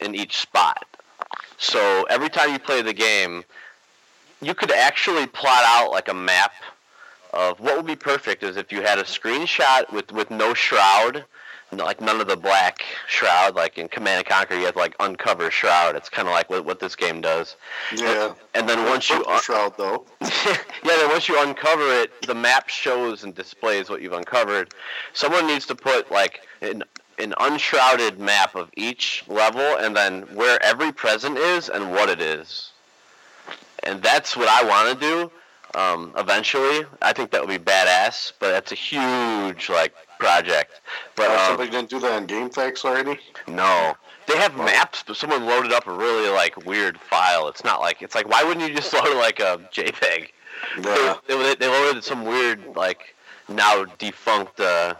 [0.00, 0.84] in each spot.
[1.58, 3.44] So every time you play the game,
[4.42, 6.52] you could actually plot out like a map
[7.36, 11.24] of what would be perfect is if you had a screenshot with, with no shroud,
[11.72, 14.94] like none of the black shroud, like in Command and Conquer, you have to like
[15.00, 15.96] uncover shroud.
[15.96, 17.56] It's kind of like what, what this game does.
[17.94, 18.32] Yeah.
[18.54, 20.06] And then once you Purple shroud though.
[20.20, 24.72] yeah, then once you uncover it, the map shows and displays what you've uncovered.
[25.12, 26.84] Someone needs to put like an,
[27.18, 32.20] an unshrouded map of each level and then where every present is and what it
[32.20, 32.70] is.
[33.82, 35.30] And that's what I want to do
[35.74, 36.86] um, eventually.
[37.02, 40.80] I think that would be badass, but that's a huge like project.
[41.14, 43.18] But um, somebody didn't do that on GameFAQs already.
[43.48, 43.94] no.
[44.26, 47.46] They have maps, but someone loaded up a really like weird file.
[47.46, 50.30] It's not like it's like why wouldn't you just load like a JPEG?
[50.82, 51.14] Yeah.
[51.26, 53.14] They, they, they loaded some weird, like,
[53.48, 54.94] now defunct, uh,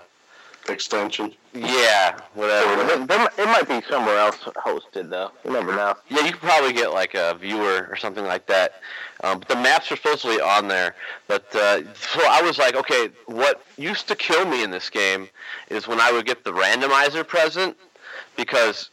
[0.69, 1.33] Extension.
[1.57, 3.03] Yeah, whatever.
[3.39, 5.31] It might be somewhere else hosted though.
[5.45, 5.95] You never know.
[6.09, 8.81] Yeah, you could probably get, like, a viewer or something like that.
[9.25, 10.95] Um, but the maps are supposedly on there.
[11.27, 15.29] But, uh, so I was like, okay, what used to kill me in this game
[15.69, 17.77] is when I would get the randomizer present,
[18.37, 18.91] because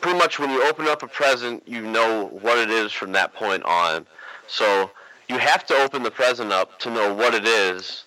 [0.00, 3.34] pretty much when you open up a present, you know what it is from that
[3.34, 4.06] point on.
[4.46, 4.90] So
[5.28, 8.04] you have to open the present up to know what it is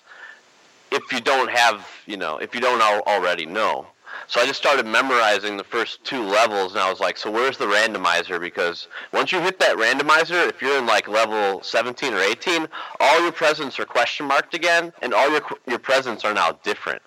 [0.94, 3.88] if you don't have, you know, if you don't al- already know.
[4.28, 7.58] So I just started memorizing the first two levels, and I was like, so where's
[7.58, 8.40] the randomizer?
[8.40, 12.68] Because once you hit that randomizer, if you're in like level 17 or 18,
[13.00, 17.02] all your presents are question marked again, and all your your presents are now different.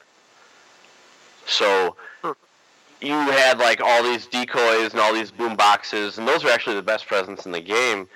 [1.47, 2.33] So hmm.
[3.01, 6.77] you had like all these decoys and all these boom boxes, and those are actually
[6.77, 8.09] the best presents in the game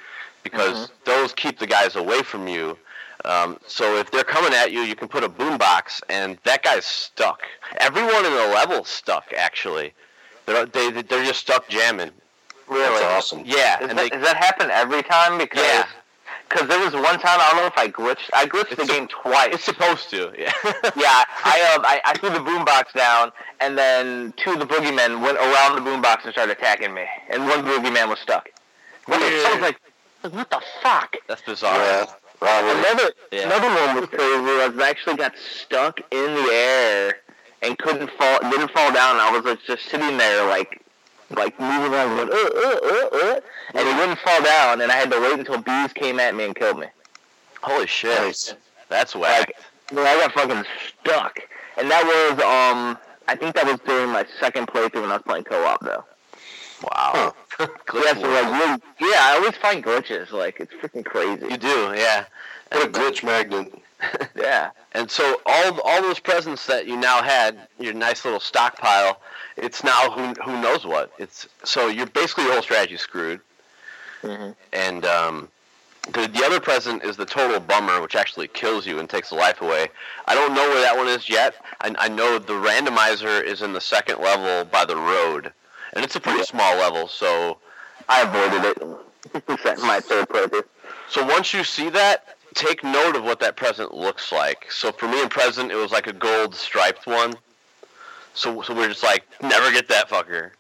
[0.43, 0.95] because mm-hmm.
[1.05, 2.77] those keep the guys away from you.
[3.25, 6.87] Um, so if they're coming at you, you can put a boombox, and that guy's
[6.87, 7.43] stuck.
[7.79, 9.33] Everyone in the level's stuck.
[9.37, 9.93] Actually,
[10.47, 12.11] they're they, they're just stuck jamming.
[12.71, 13.43] That's awesome.
[13.45, 15.39] Yeah, Is and that, they does that happen every time?
[15.39, 15.87] Because Yeah.
[16.49, 18.29] Cause there was one time I don't know if I glitched.
[18.33, 19.51] I glitched It's the a- game twice.
[19.55, 20.33] it's supposed to.
[20.37, 20.53] Yeah.
[20.97, 23.31] yeah, I, um, I I threw the boombox down,
[23.61, 27.47] and then two of the boogeymen went around the boombox and started attacking me, and
[27.47, 28.49] one boogeyman was stuck.
[29.07, 29.47] What the- Weird.
[29.47, 29.81] I was like,
[30.35, 31.17] what the fuck?
[31.29, 31.77] That's bizarre.
[31.77, 32.07] Yeah.
[32.41, 32.71] Probably.
[32.71, 33.43] Another Yeah.
[33.43, 34.41] another one was crazy.
[34.41, 37.17] Was I actually got stuck in the air
[37.63, 39.17] and couldn't fall, didn't fall down.
[39.21, 40.81] I was like just sitting there like
[41.31, 43.41] like moving around, going, uh, uh, uh, uh,
[43.75, 44.81] and it wouldn't fall down.
[44.81, 46.87] And I had to wait until bees came at me and killed me.
[47.63, 48.19] Holy shit.
[48.19, 48.55] Nice.
[48.89, 49.39] That's whack.
[49.39, 49.57] Like,
[49.93, 50.65] well, I got fucking
[51.05, 51.39] stuck.
[51.77, 52.99] And that was um,
[53.29, 56.05] I think that was during my second playthrough when I was playing co-op though.
[56.83, 57.35] wow.
[57.95, 58.45] Yeah, so like,
[59.01, 60.31] really- yeah, I always find glitches.
[60.33, 61.47] Like it's freaking crazy.
[61.51, 62.25] you do, yeah.
[62.73, 63.73] What a glitch magnet.
[64.35, 64.71] Yeah.
[64.93, 69.21] And so all all those presents that you now had, your nice little stockpile,
[69.59, 71.13] it's now who who knows what.
[71.19, 73.41] It's so you're basically your whole strategy screwed.
[74.23, 74.55] Mhm.
[74.73, 75.49] And um,
[76.13, 79.35] the the other present is the total bummer, which actually kills you and takes the
[79.37, 79.89] life away.
[80.27, 81.55] I don't know where that one is yet.
[81.83, 85.53] I, I know the randomizer is in the second level by the road,
[85.93, 87.09] and it's a pretty small level.
[87.09, 87.59] So
[88.09, 89.81] I avoided it.
[89.83, 90.65] My third playthrough.
[91.09, 94.71] So once you see that, take note of what that present looks like.
[94.71, 97.35] So for me in present, it was like a gold striped one.
[98.35, 100.51] So so we're just like never get that fucker.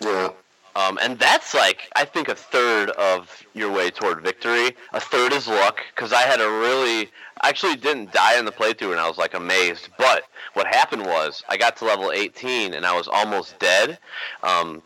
[0.00, 0.30] Yeah.
[0.76, 4.74] Um, and that's like I think a third of your way toward victory.
[4.92, 7.10] A third is luck because I had a really
[7.42, 9.88] actually didn't die in the playthrough and I was like amazed.
[9.98, 13.98] But what happened was I got to level 18 and I was almost dead.
[14.42, 14.82] Um,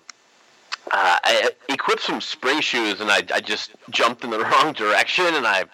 [0.91, 5.27] uh, I equipped some spring shoes and I, I just jumped in the wrong direction
[5.27, 5.65] and I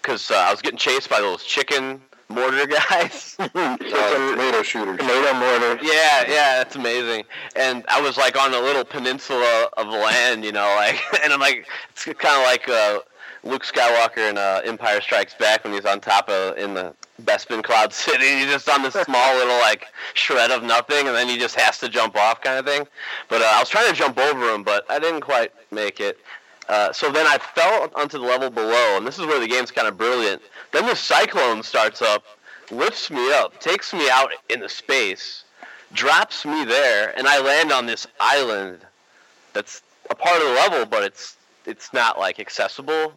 [0.00, 3.36] because uh, I was getting chased by those chicken mortar guys.
[3.54, 4.98] Uh, tomato shooters.
[4.98, 5.78] Tomato mortar.
[5.82, 7.24] Yeah, yeah, that's amazing.
[7.56, 11.40] And I was like on a little peninsula of land, you know, like, and I'm
[11.40, 13.00] like, it's kind of like uh,
[13.44, 17.62] Luke Skywalker in uh, Empire Strikes Back when he's on top of in the Bespin
[17.62, 18.26] Cloud City.
[18.26, 21.78] He's just on this small little like shred of nothing, and then he just has
[21.78, 22.86] to jump off, kind of thing.
[23.28, 26.18] But uh, I was trying to jump over him, but I didn't quite make it.
[26.68, 29.70] Uh, so then I fell onto the level below, and this is where the game's
[29.70, 30.40] kind of brilliant.
[30.72, 32.24] Then the cyclone starts up,
[32.70, 35.44] lifts me up, takes me out into space,
[35.92, 38.78] drops me there, and I land on this island
[39.52, 43.12] that's a part of the level, but it's it's not like accessible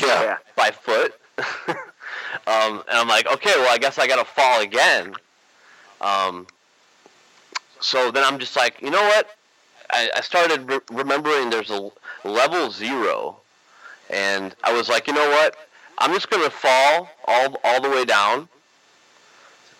[0.00, 0.22] Yeah.
[0.22, 0.36] Yeah.
[0.56, 1.14] by foot.
[1.68, 1.76] um,
[2.86, 5.14] and I'm like, okay, well, I guess I gotta fall again.
[6.00, 6.46] Um,
[7.80, 9.28] so then I'm just like, you know what?
[9.92, 11.90] I, I started re- remembering there's a
[12.24, 13.40] level zero,
[14.10, 15.56] and I was like, you know what?
[15.98, 18.48] I'm just gonna fall all all the way down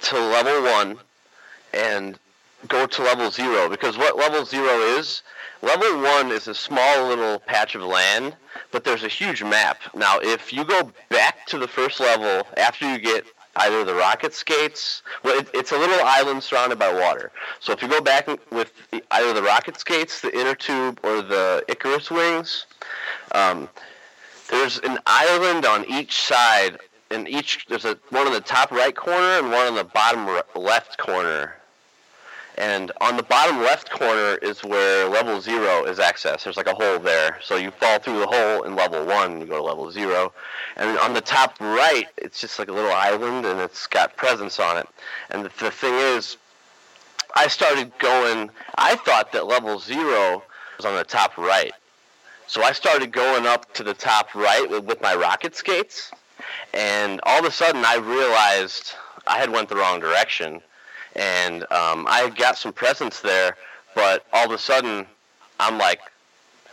[0.02, 0.98] to level one,
[1.72, 2.18] and
[2.68, 5.22] go to level zero because what level zero is,
[5.62, 8.34] level one is a small little patch of land,
[8.70, 9.80] but there's a huge map.
[9.94, 13.24] Now, if you go back to the first level after you get
[13.56, 17.32] either the rocket skates, well, it, it's a little island surrounded by water.
[17.60, 18.72] So if you go back with
[19.10, 22.66] either the rocket skates, the inner tube, or the Icarus wings,
[23.32, 23.68] um,
[24.50, 26.78] there's an island on each side.
[27.10, 30.26] And each there's a one in the top right corner and one in the bottom
[30.54, 31.54] left corner
[32.58, 36.44] and on the bottom left corner is where level zero is accessed.
[36.44, 37.38] There's like a hole there.
[37.42, 40.32] So you fall through the hole in level one, you go to level zero.
[40.76, 44.60] And on the top right, it's just like a little island and it's got presents
[44.60, 44.86] on it.
[45.30, 46.36] And the, the thing is,
[47.34, 50.42] I started going, I thought that level zero
[50.76, 51.72] was on the top right.
[52.46, 56.10] So I started going up to the top right with, with my rocket skates.
[56.74, 58.92] And all of a sudden I realized
[59.26, 60.60] I had went the wrong direction
[61.16, 63.56] and um, I got some presents there,
[63.94, 65.06] but all of a sudden,
[65.60, 66.00] I'm like,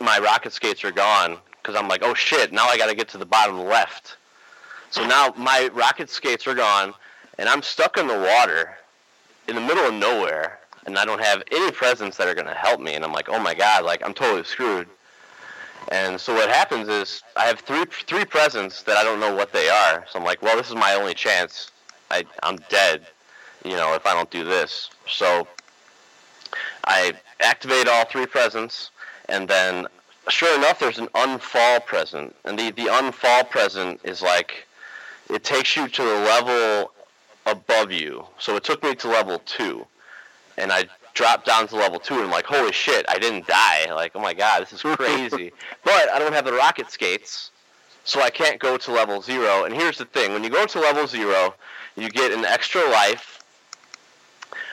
[0.00, 3.08] my rocket skates are gone because I'm like, oh shit, now I got to get
[3.10, 4.16] to the bottom left.
[4.90, 6.94] So now my rocket skates are gone,
[7.38, 8.76] and I'm stuck in the water
[9.46, 12.54] in the middle of nowhere, and I don't have any presents that are going to
[12.54, 12.94] help me.
[12.94, 14.88] And I'm like, oh my god, like I'm totally screwed.
[15.92, 19.52] And so what happens is I have three three presents that I don't know what
[19.52, 20.04] they are.
[20.10, 21.70] So I'm like, well, this is my only chance.
[22.10, 23.06] I I'm dead
[23.64, 24.90] you know, if I don't do this.
[25.06, 25.46] So
[26.84, 28.90] I activate all three presents,
[29.28, 29.86] and then
[30.28, 32.34] sure enough, there's an unfall present.
[32.44, 34.66] And the, the unfall present is like,
[35.28, 36.92] it takes you to the level
[37.46, 38.24] above you.
[38.38, 39.86] So it took me to level two.
[40.56, 43.92] And I dropped down to level two, and I'm like, holy shit, I didn't die.
[43.92, 45.52] Like, oh my god, this is crazy.
[45.84, 47.50] but I don't have the rocket skates,
[48.04, 49.64] so I can't go to level zero.
[49.64, 51.54] And here's the thing when you go to level zero,
[51.96, 53.39] you get an extra life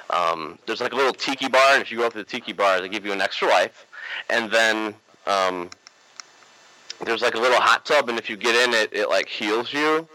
[0.10, 2.54] um, there's like a little tiki bar, and if you go up to the tiki
[2.54, 3.86] bar, they give you an extra life.
[4.30, 5.70] And then um,
[7.04, 9.74] there's like a little hot tub, and if you get in it, it like heals
[9.74, 10.08] you,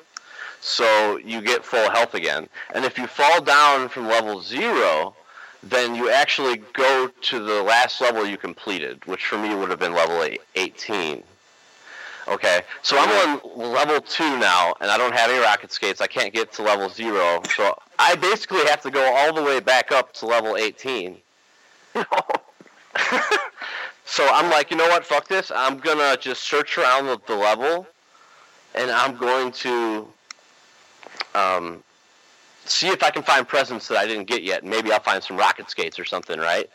[0.60, 2.48] so you get full health again.
[2.74, 5.14] And if you fall down from level zero,
[5.62, 9.78] then you actually go to the last level you completed, which for me would have
[9.78, 10.26] been level
[10.56, 11.22] 18.
[12.28, 16.00] Okay, so I'm on level two now, and I don't have any rocket skates.
[16.00, 19.60] I can't get to level zero, so I basically have to go all the way
[19.60, 21.16] back up to level 18.
[24.04, 25.06] so I'm like, you know what?
[25.06, 25.52] Fuck this.
[25.54, 27.86] I'm gonna just search around the, the level,
[28.74, 30.08] and I'm going to
[31.36, 31.84] um,
[32.64, 34.64] see if I can find presents that I didn't get yet.
[34.64, 36.68] Maybe I'll find some rocket skates or something, right?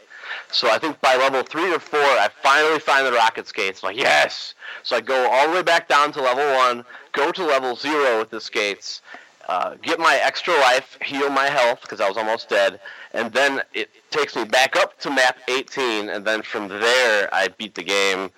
[0.49, 3.83] So I think by level three or four, I finally find the rocket skates.
[3.83, 4.53] I'm like, yes!
[4.83, 8.19] So I go all the way back down to level one, go to level zero
[8.19, 9.01] with the skates,
[9.47, 12.79] uh, get my extra life, heal my health because I was almost dead,
[13.13, 17.47] and then it takes me back up to map 18, and then from there I
[17.47, 18.29] beat the game.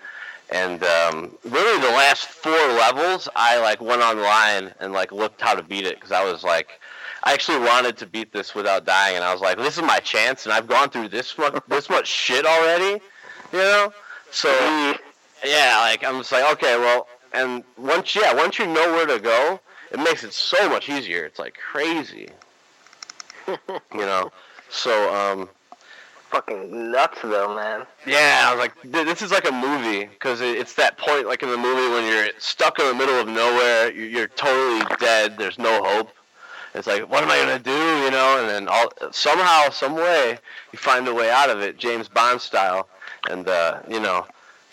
[0.52, 5.54] And um, really, the last four levels, I like went online and like looked how
[5.54, 6.80] to beat it because I was like,
[7.24, 10.00] I actually wanted to beat this without dying, and I was like, "This is my
[10.00, 13.02] chance," and I've gone through this much this much shit already,
[13.52, 13.94] you know.
[14.32, 14.50] So
[15.44, 19.20] yeah, like I'm just like, okay, well, and once yeah, once you know where to
[19.20, 19.60] go,
[19.92, 21.26] it makes it so much easier.
[21.26, 22.30] It's like crazy,
[23.48, 23.58] you
[23.94, 24.32] know.
[24.70, 25.50] So um,
[26.30, 27.86] fucking nuts though, man.
[28.06, 31.50] Yeah, I was like, this is like a movie because it's that point, like in
[31.50, 35.38] the movie when you're stuck in the middle of nowhere, you're totally dead.
[35.38, 36.12] There's no hope
[36.76, 37.72] it's like, what am I gonna do?
[37.72, 40.38] You know, and then all somehow, some way,
[40.72, 42.88] you find a way out of it, James Bond style,
[43.30, 44.26] and uh, you know,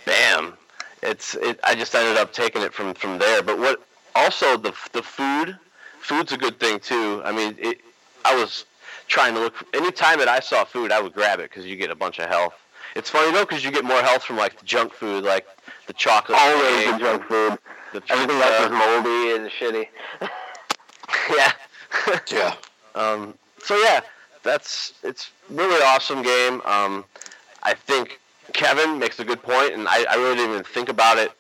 [0.05, 0.55] bam,
[1.03, 1.59] it's it.
[1.65, 3.43] I just ended up taking it from from there.
[3.43, 3.86] But what
[4.17, 5.59] also the the food,
[6.01, 7.23] food's a good thing too.
[7.25, 7.81] I mean, it.
[8.25, 8.65] I was
[9.09, 9.55] trying to look.
[9.75, 12.19] Any time that I saw food, I would grab it because you get a bunch
[12.19, 12.55] of health.
[12.95, 15.47] It's funny though because you get more health from like the junk food, like
[15.87, 16.39] the chocolate.
[16.41, 17.59] Always the junk food.
[17.93, 19.89] The Everything else is moldy and shitty.
[21.37, 21.53] yeah,
[22.33, 22.55] yeah.
[22.95, 24.01] Um, so yeah,
[24.43, 26.63] that's it's really awesome game.
[26.65, 27.05] Um,
[27.63, 28.21] I think
[28.53, 31.33] Kevin makes a good point, and I, I really didn't even think about it.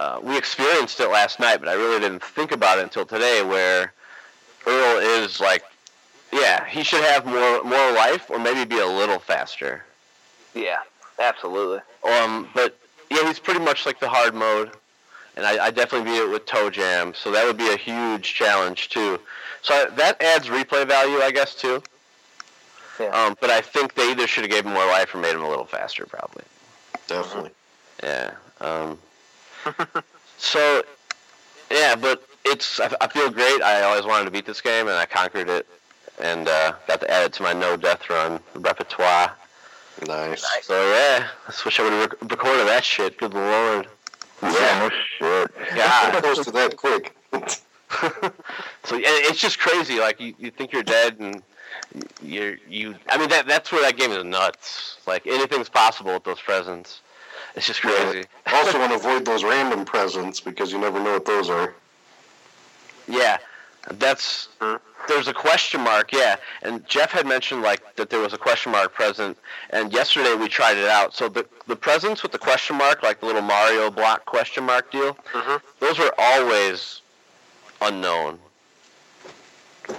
[0.00, 3.42] Uh, we experienced it last night, but I really didn't think about it until today,
[3.42, 3.92] where
[4.66, 5.62] Earl is like,
[6.32, 9.84] yeah, he should have more more life, or maybe be a little faster.
[10.54, 10.78] Yeah,
[11.18, 11.80] absolutely.
[12.02, 12.78] Um, but
[13.10, 14.70] yeah, he's pretty much like the hard mode,
[15.36, 18.32] and I, I definitely beat it with Toe Jam, so that would be a huge
[18.32, 19.20] challenge too.
[19.60, 21.82] So that adds replay value, I guess, too.
[22.98, 23.08] Yeah.
[23.08, 25.42] Um, but I think they either should have gave him more life or made him
[25.42, 26.44] a little faster, probably.
[27.06, 27.50] Definitely.
[28.02, 28.30] Yeah.
[28.62, 28.98] Um,
[30.38, 30.82] so,
[31.70, 33.62] yeah, but it's I, I, feel great.
[33.62, 35.66] I always wanted to beat this game, and I conquered it.
[36.20, 39.32] and uh, got to add it to my no death run repertoire.
[40.06, 40.44] Nice.
[40.62, 43.18] So yeah, I wish I would have rec- recorded that shit.
[43.18, 43.86] Good lord.
[44.42, 45.76] Yeah, no shit.
[45.76, 46.22] God.
[46.22, 47.14] Close to that quick.
[48.84, 49.98] so yeah, it's just crazy.
[49.98, 51.42] Like you, you think you're dead, and
[52.22, 52.94] you're you.
[53.10, 54.98] I mean that that's where that game is nuts.
[55.06, 57.02] Like anything's possible with those presents.
[57.56, 58.24] It's just crazy.
[58.46, 61.74] also want to avoid those random presents because you never know what those are.
[63.08, 63.38] Yeah,
[63.92, 64.48] that's
[65.08, 66.12] there's a question mark.
[66.12, 69.36] Yeah, and Jeff had mentioned like that there was a question mark present,
[69.70, 71.14] and yesterday we tried it out.
[71.14, 74.90] So the the presents with the question mark, like the little Mario block question mark
[74.92, 75.60] deal, Mhm.
[75.80, 77.00] those were always
[77.80, 78.38] unknown.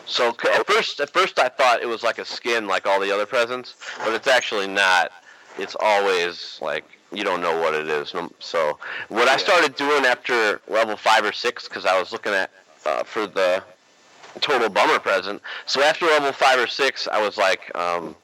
[0.06, 3.12] So at first, at first I thought it was like a skin, like all the
[3.12, 5.12] other presents, but it's actually not.
[5.58, 8.14] It's always like you don't know what it is.
[8.40, 8.78] So
[9.10, 12.52] what I started doing after level five or six, because I was looking at
[12.86, 13.64] uh, for the
[14.40, 15.42] total bummer present.
[15.66, 18.16] So after level five or six, I was like, um,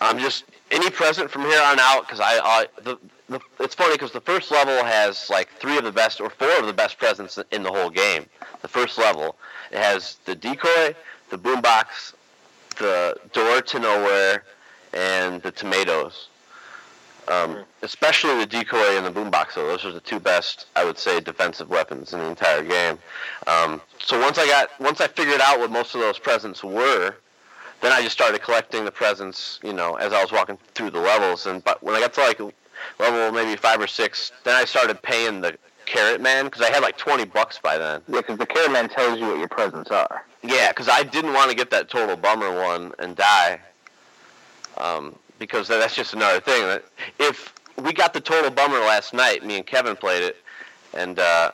[0.00, 2.98] I'm just any present from here on out because I, I the,
[3.28, 6.58] the it's funny because the first level has like three of the best or four
[6.58, 8.26] of the best presents in the whole game.
[8.62, 9.36] The first level
[9.70, 10.94] it has the decoy,
[11.30, 12.14] the boombox,
[12.78, 14.44] the door to nowhere,
[14.92, 16.28] and the tomatoes.
[17.28, 19.66] Um, especially the decoy and the boombox, though.
[19.66, 22.98] Those are the two best, I would say, defensive weapons in the entire game.
[23.46, 27.14] Um, so once I got, once I figured out what most of those presents were,
[27.80, 31.00] then I just started collecting the presents, you know, as I was walking through the
[31.00, 31.46] levels.
[31.46, 32.40] And but when I got to like
[32.98, 35.56] level maybe five or six, then I started paying the
[35.86, 38.02] carrot man because I had like twenty bucks by then.
[38.08, 40.24] Yeah, because the carrot man tells you what your presents are.
[40.42, 43.60] Yeah, because I didn't want to get that total bummer one and die.
[44.78, 46.78] Um, because that's just another thing.
[47.18, 47.52] If
[47.82, 50.36] we got the total bummer last night, me and Kevin played it,
[50.94, 51.50] and uh,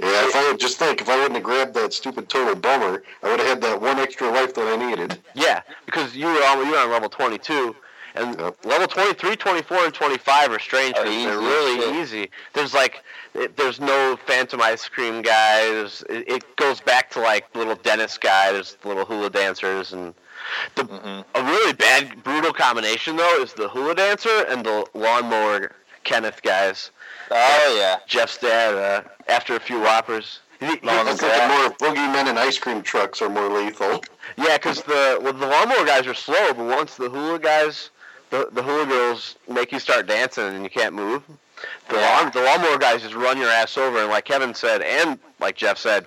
[0.00, 3.02] Yeah, if I would just think, if I wouldn't have grabbed that stupid total bummer,
[3.24, 5.18] I would have had that one extra life that I needed.
[5.34, 7.74] yeah, because you were on you were on level 22,
[8.14, 8.56] and Yep.
[8.64, 10.96] level 23, 24, and 25 are strange.
[10.96, 11.94] Are 'cause easy They're really shit.
[11.96, 12.30] easy.
[12.52, 13.02] There's like
[13.34, 16.04] it, there's no phantom ice cream guys.
[16.08, 18.52] It, it goes back to like little dentist guy.
[18.52, 20.14] There's little hula dancers and
[20.74, 21.38] the Mm-hmm.
[21.38, 25.72] A really bad, brutal combination though is the hula dancer and the lawnmower
[26.04, 26.90] Kenneth guys.
[27.30, 27.98] Oh yeah.
[28.06, 28.74] Jeff's dad.
[28.74, 30.40] Uh, after a few whoppers.
[30.60, 34.02] He- he- Lawn- I'm more boogeymen and ice cream trucks are more lethal.
[34.36, 37.90] yeah, because the well, the lawnmower guys are slow, but once the hula guys,
[38.30, 41.22] the the hula girls make you start dancing and you can't move.
[41.88, 42.20] The Yeah.
[42.20, 45.56] lawn, the lawnmower guys just run your ass over, and like Kevin said, and like
[45.56, 46.06] Jeff said,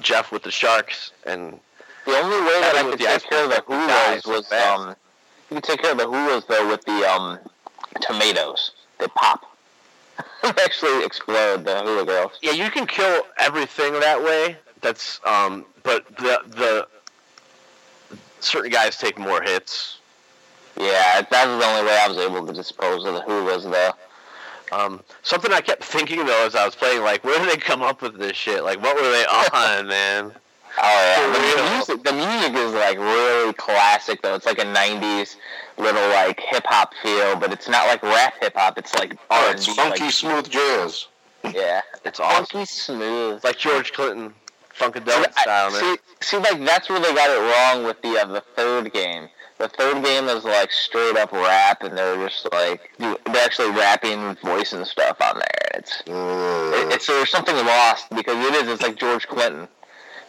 [0.00, 1.60] Jeff with the sharks and
[2.04, 4.96] The only way that Having I could take care of the hulas was um,
[5.50, 7.38] you could take care of the hulas though with the um
[8.00, 8.72] tomatoes.
[8.98, 9.44] They pop.
[10.42, 12.32] they actually explode the hula girls.
[12.42, 14.56] Yeah, you can kill everything that way.
[14.80, 16.88] That's um, but the the
[18.40, 19.98] certain guys take more hits.
[20.76, 23.92] Yeah, that was the only way I was able to dispose of the hulas though.
[24.72, 27.82] Um, something I kept thinking though as I was playing, like, where did they come
[27.82, 28.64] up with this shit?
[28.64, 30.32] Like, what were they on, man?
[30.76, 34.34] Oh yeah, the music, the music is like really classic though.
[34.34, 35.36] It's like a '90s
[35.78, 38.78] little like hip hop feel, but it's not like rap hip hop.
[38.78, 41.06] It's like Oh, it's funky, like, smooth jazz.
[41.52, 42.46] yeah, It's awesome.
[42.46, 43.44] funky smooth.
[43.44, 44.34] Like George Clinton,
[44.76, 45.80] Funkadelic style, man.
[45.80, 49.28] see, see, like that's where they got it wrong with the uh, the third game.
[49.58, 54.26] The third game is like straight up rap, and they're just like they're actually rapping
[54.26, 55.70] with voice and stuff on there.
[55.74, 58.68] It's Uh, it, it's there's something lost because it is.
[58.68, 59.68] It's like George Clinton,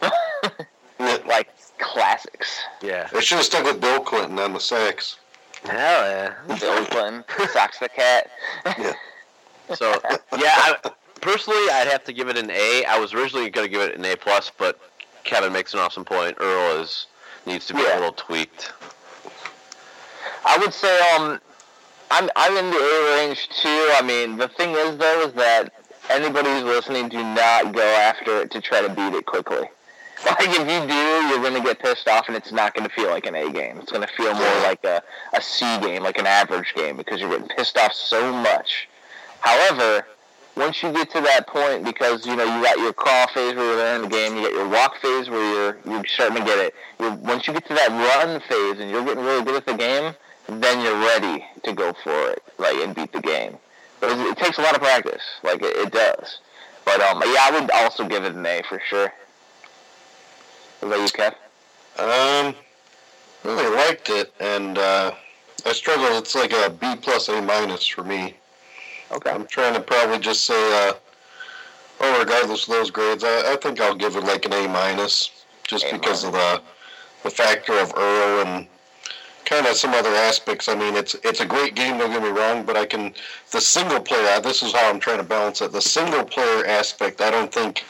[1.26, 2.60] like classics.
[2.82, 3.08] Yeah.
[3.12, 5.16] they should have stuck with Bill Clinton on the sax.
[5.64, 5.74] Hell
[6.48, 6.56] yeah.
[6.58, 8.30] Bill Clinton, Socks the Cat.
[8.78, 8.92] yeah.
[9.74, 9.90] So
[10.38, 10.76] yeah, I,
[11.20, 12.84] personally, I'd have to give it an A.
[12.84, 14.78] I was originally going to give it an A plus, but
[15.24, 16.36] Kevin makes an awesome point.
[16.38, 17.06] Earl is
[17.46, 17.94] needs to be Yeah.
[17.94, 18.72] a little tweaked.
[20.44, 21.40] I would say um,
[22.12, 23.90] I'm I'm in the A range too.
[23.94, 25.72] I mean, the thing is though is that
[26.10, 29.68] anybody who's listening, do not go after it to try to beat it quickly.
[30.24, 33.26] Like if you do, you're gonna get pissed off, and it's not gonna feel like
[33.26, 33.78] an A game.
[33.78, 35.02] It's gonna feel more like a
[35.34, 38.88] a C game, like an average game, because you're getting pissed off so much.
[39.40, 40.06] However,
[40.56, 43.64] once you get to that point, because you know you got your crawl phase where
[43.64, 46.58] you're learning the game, you got your walk phase where you're you're starting to get
[46.58, 46.74] it.
[46.98, 49.74] You're, once you get to that run phase and you're getting really good at the
[49.74, 50.14] game,
[50.48, 53.58] then you're ready to go for it, like and beat the game.
[54.00, 56.38] But it, it takes a lot of practice, like it, it does.
[56.84, 59.12] But um, yeah, I would also give it an A for sure.
[60.86, 61.34] What about you,
[61.98, 62.46] Kev?
[62.46, 62.54] Um,
[63.42, 65.10] really liked it, and uh,
[65.64, 66.06] I struggle.
[66.16, 68.34] It's like a B plus A minus for me.
[69.10, 69.30] Okay.
[69.30, 70.92] I'm trying to probably just say, uh,
[72.00, 75.44] oh, regardless of those grades, I, I think I'll give it like an A minus,
[75.66, 76.62] just A because of the
[77.24, 78.68] the factor of Earl and
[79.44, 80.68] kind of some other aspects.
[80.68, 81.98] I mean, it's it's a great game.
[81.98, 83.12] Don't get me wrong, but I can
[83.50, 84.40] the single player.
[84.40, 85.72] This is how I'm trying to balance it.
[85.72, 87.84] The single player aspect, I don't think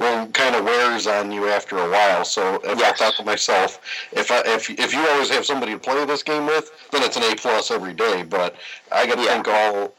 [0.00, 2.24] will kind of wears on you after a while.
[2.24, 2.92] So if Yes.
[3.00, 3.80] I thought to myself,
[4.12, 7.16] if I, if if you always have somebody to play this game with, then it's
[7.16, 8.24] an A plus every day.
[8.24, 8.56] But
[8.90, 9.34] I got to Yeah.
[9.34, 9.94] think all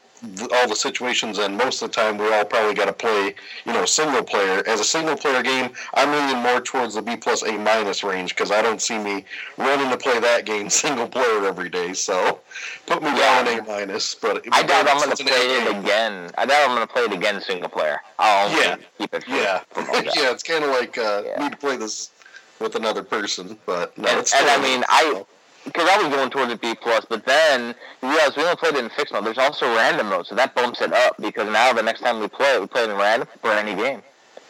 [0.52, 3.34] all the situations, and most of the time we all probably got to play,
[3.66, 4.62] you know, single player.
[4.68, 8.30] As a single player game, I'm leaning more towards the B plus A minus range
[8.36, 9.24] because I don't see me
[9.58, 11.92] running to play that game single player every day.
[11.92, 12.40] So
[12.86, 14.14] put me down A minus.
[14.14, 15.80] But I doubt I'm gonna play it game.
[15.80, 16.30] again.
[16.38, 18.00] I doubt I'm gonna play it again single player.
[18.18, 18.76] I'll Yeah.
[18.98, 19.24] keep it.
[19.26, 21.42] Yeah, yeah, it's kind of like uh, Yeah.
[21.42, 22.10] need to play this
[22.60, 25.24] with another person, but no, and, it's and I mean, I
[25.64, 28.74] because I was going towards a B plus, but then you realize we only played
[28.74, 29.24] it in fixed mode.
[29.24, 32.28] There's also random mode, so that bumps it up because now the next time we
[32.28, 34.02] play, we play it in random for any game.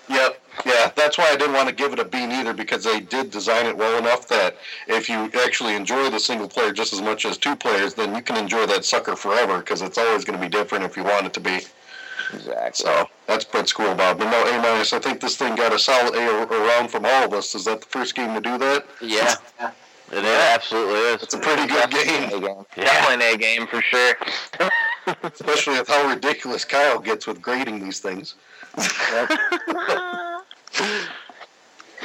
[0.08, 3.00] Yep, yeah, that's why I didn't want to give it a B neither because they
[3.00, 4.56] did design it well enough that
[4.88, 8.20] if you actually enjoy the single player just as much as two players, then you
[8.20, 11.26] can enjoy that sucker forever because it's always going to be different if you want
[11.26, 11.60] it to be.
[12.34, 12.84] Exactly.
[12.84, 14.16] So that's pretty cool about.
[14.16, 14.18] it.
[14.20, 14.92] But no, A minus.
[14.92, 17.54] I think this thing got a solid A around from all of us.
[17.54, 18.86] Is that the first game to do that?
[19.00, 19.34] Yeah,
[20.12, 21.22] it absolutely is.
[21.22, 22.66] It's a pretty good Definitely game, an A game.
[22.76, 22.84] Yeah.
[22.84, 24.14] Definitely an A game for sure.
[25.24, 28.34] especially with how ridiculous Kyle gets with grading these things.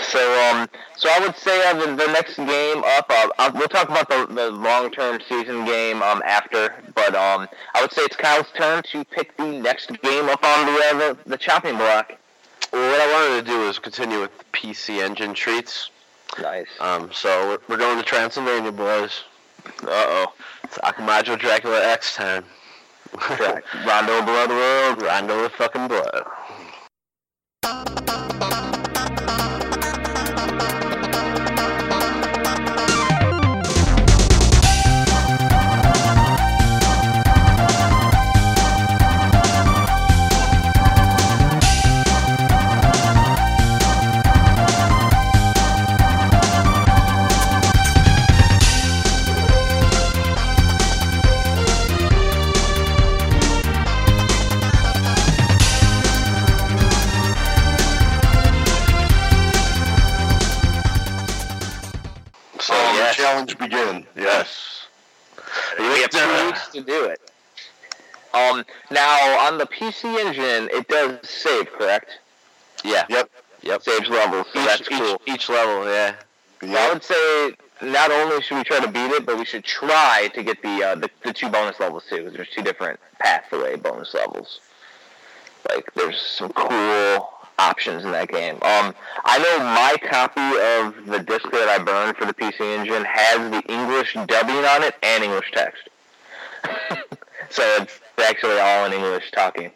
[0.03, 3.67] So, um, so I would say uh, the, the next game up, uh, uh, we'll
[3.67, 8.15] talk about the, the long-term season game um, after, but um, I would say it's
[8.15, 12.13] Kyle's turn to pick the next game up on the uh, the, the chopping block.
[12.71, 15.89] Well, what I wanted to do is continue with PC Engine treats.
[16.41, 16.67] Nice.
[16.79, 19.23] Um, so we're, we're going to Transylvania, boys.
[19.83, 20.33] Uh oh.
[20.63, 22.45] It's Akumajo Dracula X time.
[23.29, 25.01] Rondo Blood World.
[25.01, 26.23] Rondo of fucking blood.
[69.67, 72.19] PC Engine, it does save, correct?
[72.83, 73.05] Yeah.
[73.09, 73.29] Yep.
[73.61, 73.81] Yep.
[73.81, 75.21] Saves levels, so Each, that's each, cool.
[75.27, 76.15] each level, yeah.
[76.63, 80.29] I would say not only should we try to beat it, but we should try
[80.33, 82.17] to get the uh, the, the two bonus levels too.
[82.17, 84.59] Because there's two different pathway bonus levels.
[85.69, 88.55] Like there's some cool options in that game.
[88.55, 88.93] Um,
[89.25, 93.51] I know my copy of the disc that I burned for the PC Engine has
[93.51, 95.89] the English dubbing on it and English text.
[97.49, 99.71] so it's actually all in English talking.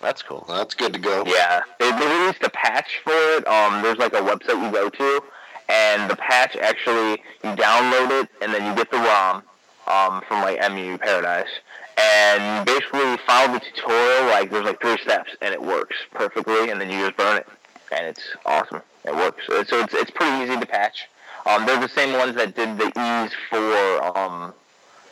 [0.00, 0.44] That's cool.
[0.48, 1.24] That's good to go.
[1.26, 3.46] Yeah, they, they released a patch for it.
[3.46, 5.22] Um, there's like a website you go to,
[5.68, 9.42] and the patch actually you download it, and then you get the ROM
[9.86, 11.50] um, from like EmuParadise,
[11.98, 14.26] and you basically follow the tutorial.
[14.26, 17.46] Like there's like three steps, and it works perfectly, and then you just burn it,
[17.92, 18.80] and it's awesome.
[19.04, 19.46] It works.
[19.46, 21.08] So it's it's, it's pretty easy to patch.
[21.46, 24.54] Um, they're the same ones that did the Ys for um,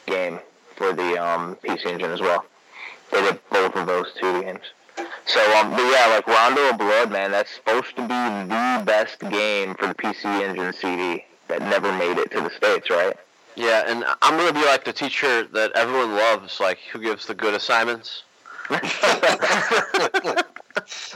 [0.06, 0.38] game
[0.78, 2.46] for the um, PC Engine as well.
[3.10, 4.62] They did both of those two games.
[5.26, 9.20] So, um, but yeah, like Rondo of Blood, man, that's supposed to be the best
[9.20, 13.16] game for the PC Engine CD that never made it to the States, right?
[13.56, 17.34] Yeah, and I'm gonna be like the teacher that everyone loves, like who gives the
[17.34, 18.22] good assignments.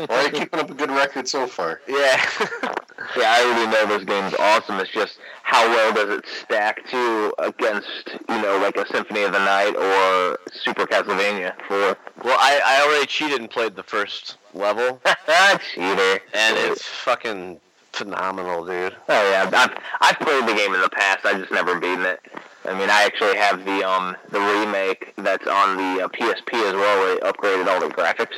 [0.08, 1.80] Well, you're keeping up a good record so far.
[1.88, 2.24] Yeah.
[3.16, 4.78] Yeah, I already know this game's awesome.
[4.78, 5.18] It's just
[5.52, 9.76] how well does it stack to against, you know, like a Symphony of the Night
[9.76, 11.94] or Super Castlevania for
[12.24, 15.02] well, I, I already cheated and played the first level,
[15.74, 16.20] cheater.
[16.32, 17.60] and it's fucking
[17.92, 18.96] phenomenal, dude.
[19.10, 21.26] Oh yeah, I've, I've played the game in the past.
[21.26, 22.20] I just never beaten it.
[22.64, 26.72] I mean, I actually have the um the remake that's on the uh, PSP as
[26.72, 28.36] well, where they upgraded all the graphics.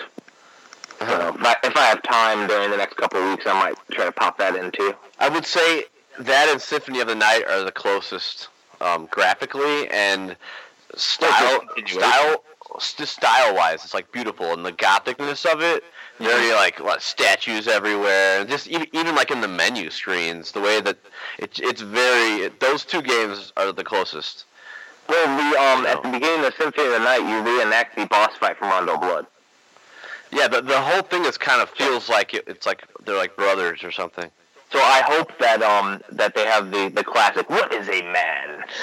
[0.98, 3.74] So if I, if I have time during the next couple of weeks, I might
[3.92, 4.94] try to pop that in too.
[5.20, 5.84] I would say
[6.20, 8.48] that and Symphony of the Night are the closest
[8.80, 10.36] um, graphically and
[10.96, 12.44] style style
[12.88, 13.84] just style wise.
[13.84, 15.84] It's like beautiful and the gothicness of it.
[16.18, 20.60] Very like what statues everywhere, and just even, even like in the menu screens, the
[20.60, 20.96] way that
[21.38, 22.48] it's it's very.
[22.60, 24.44] Those two games are the closest.
[25.08, 28.36] Well, the um at the beginning of Symphony of the Night, you reenact the boss
[28.36, 29.26] fight from Rondo Blood.
[30.30, 33.34] Yeah, the the whole thing is kind of feels like it, it's like they're like
[33.34, 34.30] brothers or something.
[34.75, 38.64] So I hope that um that they have the, the classic "What is a man?"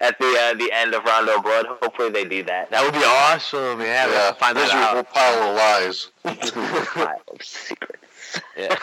[0.00, 1.66] at the uh, the end of Rondo Blood.
[1.82, 2.70] Hopefully they do that.
[2.70, 3.78] That would be awesome.
[3.80, 5.12] Yeah, Yeah, have to find this that is a out.
[5.12, 6.08] pile of lies.
[6.94, 8.40] Pile of secrets.
[8.56, 8.74] Yeah.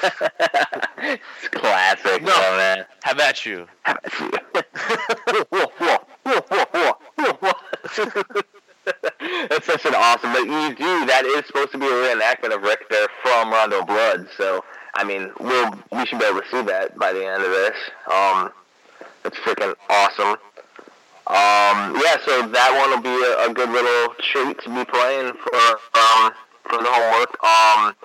[1.00, 2.30] it's classic, No.
[2.32, 2.86] though, man.
[3.02, 3.68] How about you.
[3.86, 4.32] How about you?
[9.50, 10.32] That's such an awesome.
[10.32, 11.06] But you do.
[11.08, 14.28] That is supposed to be a reenactment of Richter from Rondo Blood.
[14.38, 14.64] So
[14.96, 17.76] I mean, we'll we should be able to see that by the end of this.
[18.12, 18.52] Um,
[19.24, 20.38] that's freaking awesome.
[21.28, 22.18] Um, yeah.
[22.24, 25.58] So that one will be a, a good little treat to be playing for
[26.00, 26.32] um
[26.64, 27.44] for the homework.
[27.44, 27.96] Um,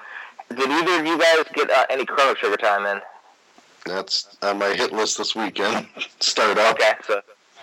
[0.56, 3.00] did either of you guys get uh, any Chrono Trigger time in?
[3.86, 5.86] That's on my hit list this weekend.
[6.20, 6.74] Start up.
[6.74, 7.20] Okay, so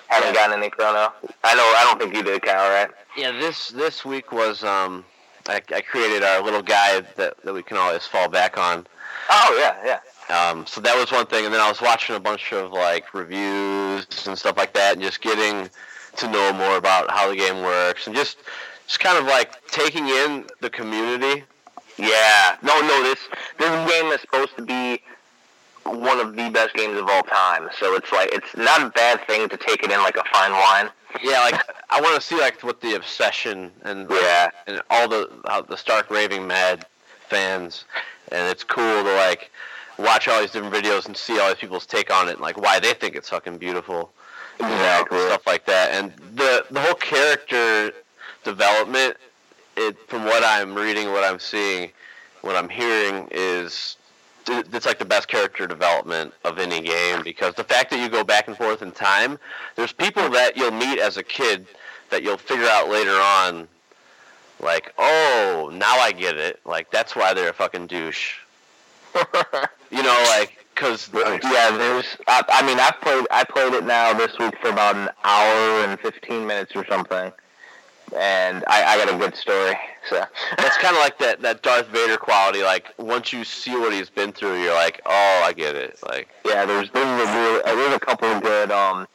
[0.07, 1.11] haven't gotten any Chrono.
[1.43, 1.63] I know.
[1.63, 2.69] I don't think you did, Kyle.
[2.69, 2.89] Right?
[3.17, 5.03] Yeah, this this week was um,
[5.47, 8.85] I, I created our little guide that, that we can always fall back on.
[9.29, 9.99] Oh yeah,
[10.29, 10.49] yeah.
[10.49, 13.13] Um, so that was one thing, and then I was watching a bunch of like
[13.13, 15.69] reviews and stuff like that, and just getting
[16.17, 18.37] to know more about how the game works, and just
[18.87, 21.43] just kind of like taking in the community.
[21.97, 22.57] Yeah.
[22.61, 23.03] No, no.
[23.03, 23.19] This
[23.57, 25.01] this game is supposed to be
[25.83, 27.69] one of the best games of all time.
[27.79, 30.51] So it's like it's not a bad thing to take it in like a fine
[30.51, 30.89] wine.
[31.23, 34.49] Yeah, like I want to see like what the obsession and Yeah.
[34.67, 36.85] and all the how the stark raving mad
[37.29, 37.85] fans,
[38.31, 39.51] and it's cool to like
[39.97, 42.57] watch all these different videos and see all these people's take on it, and like
[42.57, 44.11] why they think it's fucking beautiful,
[44.59, 45.91] you know, stuff like that.
[45.91, 47.91] And the the whole character
[48.43, 49.17] development,
[49.75, 51.91] it from what I'm reading, what I'm seeing,
[52.41, 53.97] what I'm hearing is
[54.49, 58.23] it's like the best character development of any game because the fact that you go
[58.23, 59.37] back and forth in time,
[59.75, 61.67] there's people that you'll meet as a kid
[62.09, 63.67] that you'll figure out later on,
[64.59, 66.59] like, oh, now I get it.
[66.65, 68.35] Like that's why they're a fucking douche.
[69.89, 71.41] You know, like because Right.
[71.43, 72.17] Yeah, there's.
[72.27, 73.25] I, I mean, I've played.
[73.31, 77.31] I played it now this week for about an hour and fifteen minutes or something,
[78.15, 79.77] and I, I got a good story.
[80.09, 80.23] So
[80.57, 82.63] that's kind of like that that Darth Vader quality.
[82.63, 85.99] Like once you see what he's been through, you're like, oh, I get it.
[86.07, 89.07] Like yeah, there's there's a real, there's a couple of good um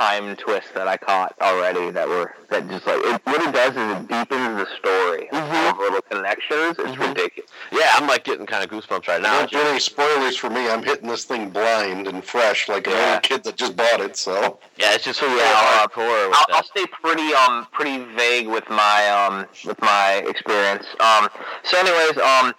[0.00, 3.76] time twists that I caught already that were that just like it, what it does
[3.76, 6.76] is it deepens the story of little connections.
[6.78, 7.50] It's ridiculous.
[7.70, 9.40] yeah, I'm like getting kind of goosebumps right now.
[9.40, 10.70] Don't do any spoilers for me.
[10.70, 13.12] I'm hitting this thing blind and fresh, like an Yeah.
[13.14, 14.16] old kid that just bought it.
[14.16, 16.46] So Yeah, it's just so yeah, yeah, I'll.
[16.56, 20.86] I'll stay pretty um pretty vague with my um with my experience.
[21.00, 21.28] Um,
[21.62, 22.54] so anyways, um,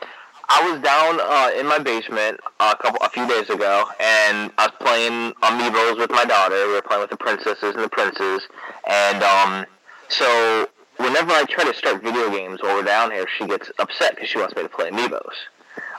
[0.54, 4.68] I was down uh, in my basement a couple a few days ago, and I
[4.68, 6.68] was playing amiibos with my daughter.
[6.68, 8.46] We were playing with the princesses and the princes,
[8.86, 9.66] and um,
[10.10, 14.16] so whenever I try to start video games while we're down here, she gets upset
[14.16, 15.40] because she wants me to play amiibos.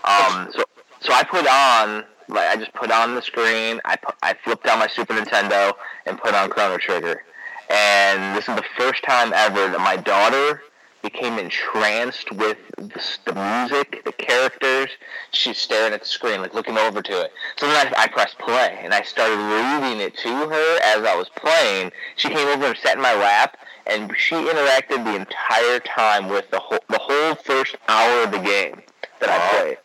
[0.04, 0.64] Um, so
[1.00, 3.80] so I put on like I just put on the screen.
[3.86, 5.72] I put, I flipped down my Super Nintendo
[6.04, 7.24] and put on Chrono Trigger,
[7.70, 10.60] and this is the first time ever that my daughter
[11.02, 14.90] became entranced with the, the music, the characters.
[15.32, 17.32] She's staring at the screen, like looking over to it.
[17.56, 21.14] So then I, I pressed play, and I started reading it to her as I
[21.16, 21.92] was playing.
[22.16, 26.50] She came over and sat in my lap, and she interacted the entire time with
[26.50, 28.82] the whole the whole first hour of the game
[29.20, 29.78] that I played.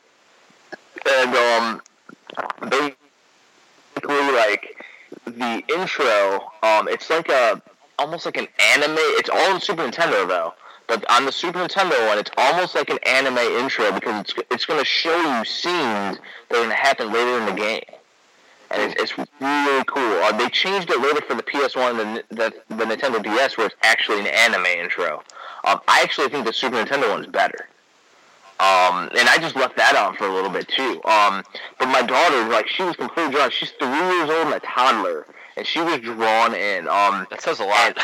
[1.09, 1.81] And um,
[2.69, 4.85] basically, like
[5.25, 7.61] the intro, um, it's like a
[7.97, 8.95] almost like an anime.
[8.97, 10.53] It's all on Super Nintendo though.
[10.87, 14.65] But on the Super Nintendo one, it's almost like an anime intro because it's it's
[14.65, 16.17] going to show you scenes
[16.49, 17.83] that are going to happen later in the game,
[18.71, 20.23] and it's, it's really cool.
[20.23, 23.67] Uh, they changed it later for the PS1 and the, the, the Nintendo DS, where
[23.67, 25.23] it's actually an anime intro.
[25.65, 27.67] Um, I actually think the Super Nintendo one's better.
[28.59, 31.01] Um, and I just left that on for a little bit too.
[31.05, 31.43] Um,
[31.77, 33.51] but my daughter, like, she was completely drawn.
[33.51, 35.27] She's three years old and a toddler,
[35.57, 36.87] and she was drawn in.
[36.87, 37.97] Um, that says a lot.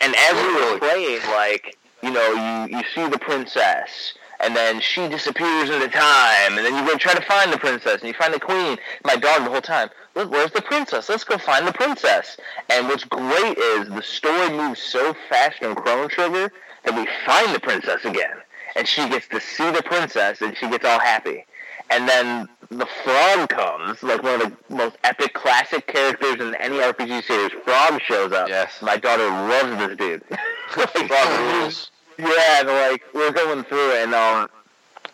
[0.00, 4.80] and as we were playing, like, you know, you, you see the princess, and then
[4.80, 8.14] she disappears into time, and then you go try to find the princess, and you
[8.14, 8.76] find the queen.
[9.04, 11.08] My daughter the whole time, look, where's the princess?
[11.08, 12.36] Let's go find the princess.
[12.68, 16.52] And what's great is the story moves so fast in Chrono Trigger
[16.84, 18.36] that we find the princess again,
[18.76, 21.46] and she gets to see the princess, and she gets all happy.
[21.90, 26.78] And then the frog comes, like one of the most epic classic characters in any
[26.78, 27.52] RPG series.
[27.64, 28.48] Frog shows up.
[28.48, 28.80] Yes.
[28.82, 30.22] My daughter loves this dude.
[30.68, 31.90] Frog rules.
[32.18, 34.48] Yeah, like we're going through it, and um,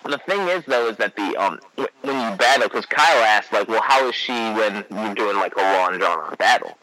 [0.05, 3.68] the thing is though is that the um when you battle, because Kyle asked like,
[3.68, 6.76] well, how is she when you're doing like a long drawn out battle?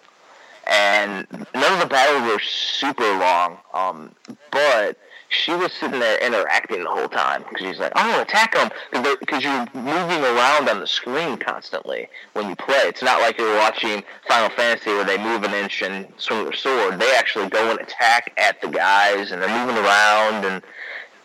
[0.70, 4.12] And none of the battles were super long, um,
[4.52, 5.00] but
[5.30, 8.72] she was sitting there interacting the whole time because she's like, "Oh, attack them!"
[9.20, 12.84] Because you're moving around on the screen constantly when you play.
[12.86, 16.54] It's not like you're watching Final Fantasy where they move an inch and swing their
[16.54, 17.00] sword.
[17.00, 20.64] They actually go and attack at the guys, and they're moving around and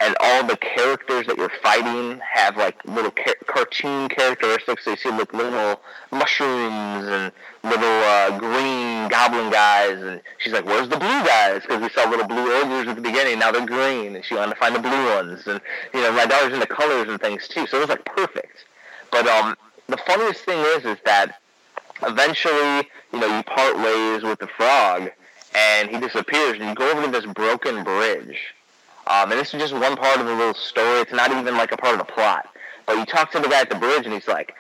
[0.01, 4.85] and all the characters that you're fighting have like little car- cartoon characteristics.
[4.85, 5.81] They see like little
[6.11, 7.31] mushrooms and
[7.65, 12.09] little uh, green goblin guys, and she's like, "Where's the blue guys?" Because we saw
[12.09, 13.39] little blue ogres at the beginning.
[13.39, 15.47] Now they're green, and she wanted to find the blue ones.
[15.47, 15.61] And
[15.95, 18.65] you know, my daughter's into colors and things too, so it was like perfect.
[19.11, 19.57] But um,
[19.89, 21.41] the funniest thing is, is that
[22.03, 25.11] eventually, you know, you part ways with the frog,
[25.55, 28.39] and he disappears, and you go over to this broken bridge
[29.07, 31.01] um, and this is just one part of the little story.
[31.01, 32.49] It's not even like a part of the plot.
[32.87, 34.55] But you talk to the guy at the bridge, and he's like,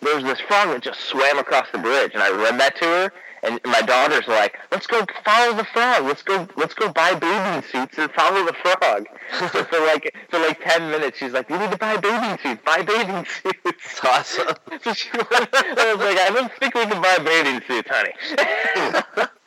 [0.00, 2.84] the, "There's this frog that just swam across the bridge." And I read that to
[2.84, 6.04] her, and my daughter's like, "Let's go follow the frog.
[6.04, 6.48] Let's go.
[6.56, 9.06] Let's go buy bathing suits and follow the frog."
[9.38, 12.62] so for like for like ten minutes, she's like, "You need to buy bathing suits.
[12.64, 14.54] Buy bathing suits." awesome.
[14.82, 19.28] so she was, I was like, "I don't think we can buy bathing suits, honey."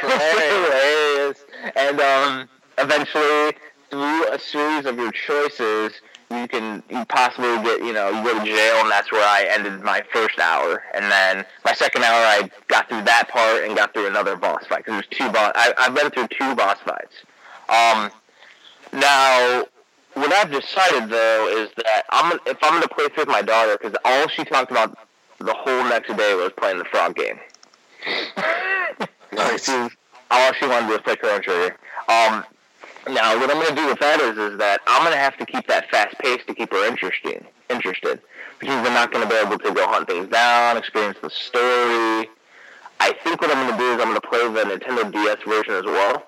[0.00, 1.44] hilarious.
[1.76, 2.48] And um,
[2.78, 3.56] eventually,
[3.90, 5.92] through a series of your choices,
[6.40, 9.46] you can you possibly get you know you go to jail, and that's where I
[9.50, 10.82] ended my first hour.
[10.94, 14.66] And then my second hour, I got through that part and got through another boss
[14.66, 15.52] fight because there's two boss.
[15.54, 17.14] I, I've been through two boss fights.
[17.68, 18.10] Um,
[18.92, 19.64] now
[20.14, 23.76] what I've decided though is that I'm if I'm going to play with my daughter
[23.80, 24.96] because all she talked about
[25.38, 27.38] the whole next day was playing the frog game.
[29.32, 29.68] Nice.
[30.30, 31.76] all she wanted to do was play Chrono Trigger.
[32.08, 32.44] Um,
[33.08, 35.36] now, what I'm going to do with that is, is that I'm going to have
[35.38, 38.20] to keep that fast pace to keep her interesting, interested,
[38.58, 42.28] because we're not going to be able to go hunt things down, experience the story.
[43.00, 45.42] I think what I'm going to do is I'm going to play the Nintendo DS
[45.46, 46.24] version as well,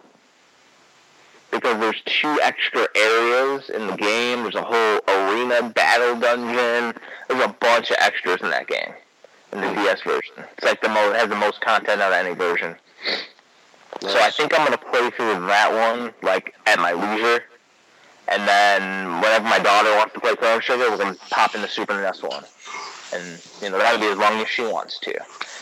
[1.51, 4.43] because there's two extra areas in the game.
[4.43, 7.01] There's a whole arena battle dungeon.
[7.29, 8.93] There's a bunch of extras in that game
[9.53, 10.45] in the DS version.
[10.57, 12.77] It's like the most has the most content out of any version.
[14.01, 17.45] So I think I'm gonna play through that one like at my leisure,
[18.29, 21.69] and then whenever my daughter wants to play Chrono Sugar, we're gonna pop in the
[21.69, 22.45] Super NES one,
[23.15, 25.13] and you know that'll be as long as she wants to,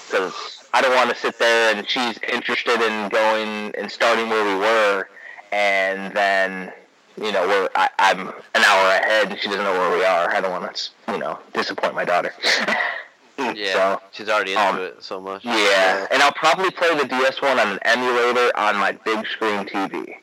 [0.07, 4.45] because I don't want to sit there and she's interested in going and starting where
[4.45, 5.09] we were,
[5.53, 6.73] and then
[7.17, 10.31] you know we're I, I'm an hour ahead and she doesn't know where we are.
[10.31, 12.33] I don't want to you know disappoint my daughter.
[13.39, 15.45] Yeah, So, she's already into um, it so much.
[15.45, 19.67] Yeah, and I'll probably play the DS one on an emulator on my big screen
[19.67, 20.15] TV,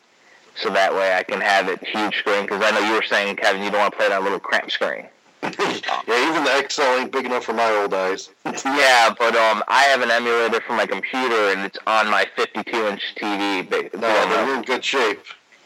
[0.56, 2.44] so that way I can have it huge screen.
[2.44, 4.24] Because I know you were saying, Kevin, you don't want to play it on a
[4.24, 5.08] little cramped screen.
[5.44, 8.30] yeah, even the XL ain't big enough for my old eyes.
[8.66, 13.16] Yeah, but um, I have an emulator for my computer, and it's on my 52-inch
[13.18, 13.68] TV.
[13.70, 15.24] ba- No, but you're in good shape.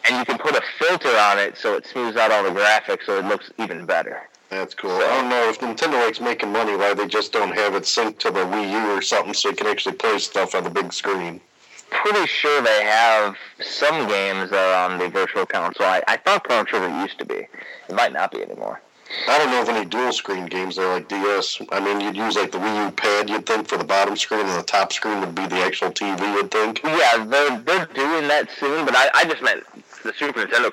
[0.08, 3.06] And you can put a filter on it, so it smooths out all the graphics,
[3.06, 4.30] so it looks even better.
[4.50, 4.92] That's cool.
[4.92, 8.20] I don't know if Nintendo likes making money, why they just don't have it synced
[8.20, 10.94] to the Wii U or something so you can actually play stuff on the big
[10.94, 11.42] screen.
[11.90, 15.86] Pretty sure they have some games that are on the virtual console.
[15.86, 17.48] I, I thought Chrono Trigger used to be.
[17.90, 18.82] It might not be anymore.
[19.28, 21.62] I don't know of any dual screen games there like DS.
[21.72, 24.46] I mean, you'd use like the Wii U pad, you'd think, for the bottom screen,
[24.46, 26.82] and the top screen would be the actual TV, you'd think.
[26.84, 29.64] Yeah, they're they're doing that soon, but I, I just meant
[30.04, 30.72] the Super Nintendo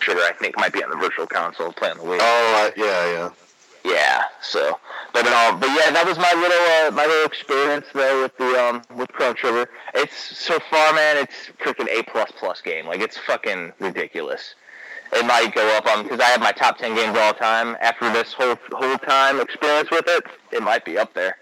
[0.00, 0.20] Trigger.
[0.20, 2.18] I think might be on the Virtual Console, playing the Wii.
[2.20, 3.30] Oh, uh, yeah, yeah.
[3.84, 4.80] Yeah, so
[5.12, 8.60] but um, but yeah, that was my little uh, my little experience though with the
[8.60, 9.70] um with Chrono Trigger.
[9.94, 11.16] It's so far, man.
[11.16, 12.86] It's freaking A plus plus game.
[12.86, 14.56] Like it's fucking ridiculous.
[15.12, 17.76] It might go up on because I have my top ten games all time.
[17.80, 21.36] After this whole whole time experience with it, it might be up there.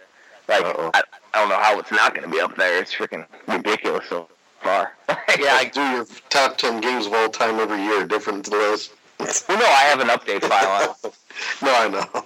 [0.47, 1.03] Like I,
[1.33, 2.79] I don't know how it's not going to be up there.
[2.79, 4.29] It's freaking ridiculous so
[4.65, 4.93] far.
[5.39, 8.93] Yeah, I do your top 10 games of all time every year, different list.
[9.49, 10.99] Well, no, I have an update file.
[11.63, 12.25] no, I know.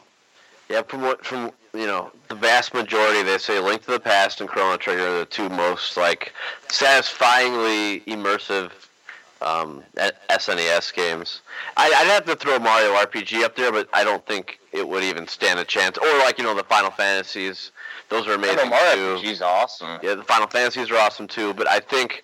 [0.70, 4.40] Yeah, from what from you know the vast majority, they say Link to the Past
[4.40, 6.32] and Chrono Trigger are the two most like
[6.68, 8.70] satisfyingly immersive
[9.40, 9.82] um,
[10.30, 11.40] SNES games.
[11.76, 15.04] I, I'd have to throw Mario RPG up there, but I don't think it would
[15.04, 15.96] even stand a chance.
[15.98, 17.70] Or like you know the Final Fantasies,
[18.08, 18.70] those are amazing too.
[18.70, 19.98] RPG's awesome.
[20.02, 22.22] Yeah, the Final Fantasies are awesome too, but I think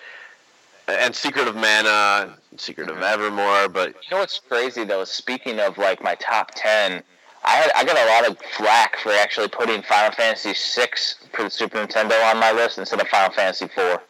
[0.89, 3.05] and Secret of Mana, Secret of mm-hmm.
[3.05, 5.05] Evermore, but You know what's crazy though?
[5.05, 7.03] Speaking of like my top ten,
[7.45, 10.89] I had I got a lot of flack for actually putting Final Fantasy VI
[11.33, 14.01] for the Super Nintendo on my list instead of Final Fantasy IV.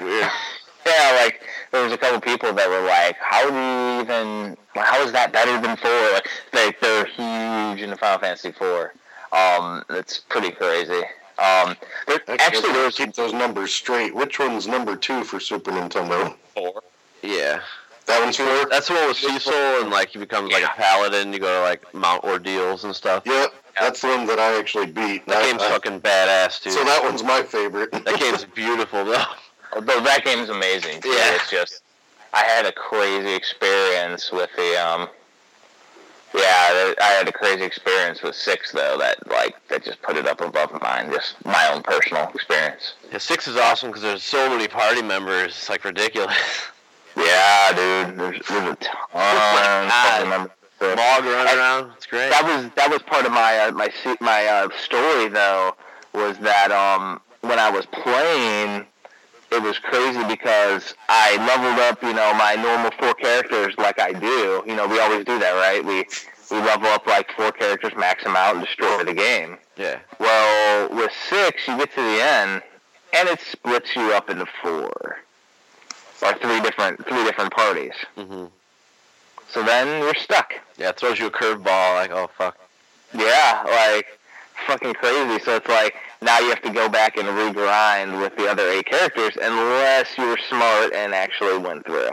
[0.00, 0.30] weird.
[0.86, 1.40] Yeah, like
[1.72, 4.54] there was a couple people that were like, "How do you even?
[4.74, 6.12] How is that better than four?
[6.12, 8.90] Like, like they're huge into Final Fantasy IV.
[9.34, 11.02] Um, it's pretty crazy.
[11.38, 11.74] Um,
[12.06, 14.14] there, actually, there was keep those numbers straight.
[14.14, 16.34] Which one's number two for Super Nintendo?
[16.54, 16.82] four.
[17.22, 17.60] Yeah.
[18.06, 18.66] That one's four.
[18.70, 21.32] That's the one with Cecil, and like he becomes like a paladin.
[21.32, 23.24] You go to like mount ordeals and stuff.
[23.26, 25.26] Yep, that's the one that I actually beat.
[25.26, 26.74] That I- game's I- fucking badass, dude.
[26.74, 27.90] So that one's my favorite.
[27.92, 29.24] that game's beautiful though.
[29.74, 31.00] Although that game's amazing.
[31.00, 31.08] Too.
[31.08, 31.34] Yeah.
[31.34, 31.82] It's just
[32.34, 35.08] I had a crazy experience with the um.
[36.34, 38.98] Yeah, I had a crazy experience with six though.
[38.98, 41.10] That like that just put it up above mine.
[41.12, 42.94] Just my own personal experience.
[43.12, 45.52] Yeah, six is awesome because there's so many party members.
[45.52, 46.36] It's like ridiculous.
[47.16, 48.18] Yeah, dude.
[48.18, 49.08] There's, there's a ton.
[49.12, 50.22] God.
[50.22, 50.50] of members.
[50.80, 51.92] Log running around.
[51.96, 52.30] It's great.
[52.30, 53.88] That was that was part of my uh, my
[54.20, 55.76] my uh, story though
[56.12, 58.84] was that um when I was playing
[59.56, 64.12] it was crazy because I leveled up you know my normal four characters like I
[64.12, 66.04] do you know we always do that right we
[66.50, 69.98] we level up like four characters max them out and destroy the game Yeah.
[70.18, 72.62] well with six you get to the end
[73.14, 75.18] and it splits you up into four
[76.22, 78.46] or three different three different parties Mm-hmm.
[79.50, 81.94] so then you're stuck Yeah, it throws you a curveball.
[81.96, 82.56] Like, oh fuck.
[83.16, 84.06] Yeah, like
[84.66, 85.38] fucking crazy.
[85.44, 85.94] So it's like
[86.24, 90.26] now you have to go back and regrind with the other eight characters unless you
[90.26, 92.08] were smart and actually went through.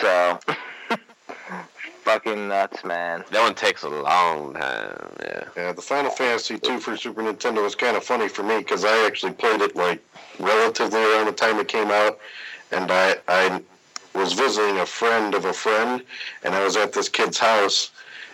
[0.00, 0.40] So
[2.02, 3.24] fucking nuts, man.
[3.30, 5.12] That one takes a long time.
[5.20, 5.44] Yeah.
[5.56, 8.84] Yeah, the Final Fantasy II for Super Nintendo was kind of funny for me because
[8.84, 10.02] I actually played it like
[10.40, 12.18] relatively around the time it came out,
[12.72, 13.62] and I I
[14.14, 16.02] was visiting a friend of a friend,
[16.42, 17.91] and I was at this kid's house,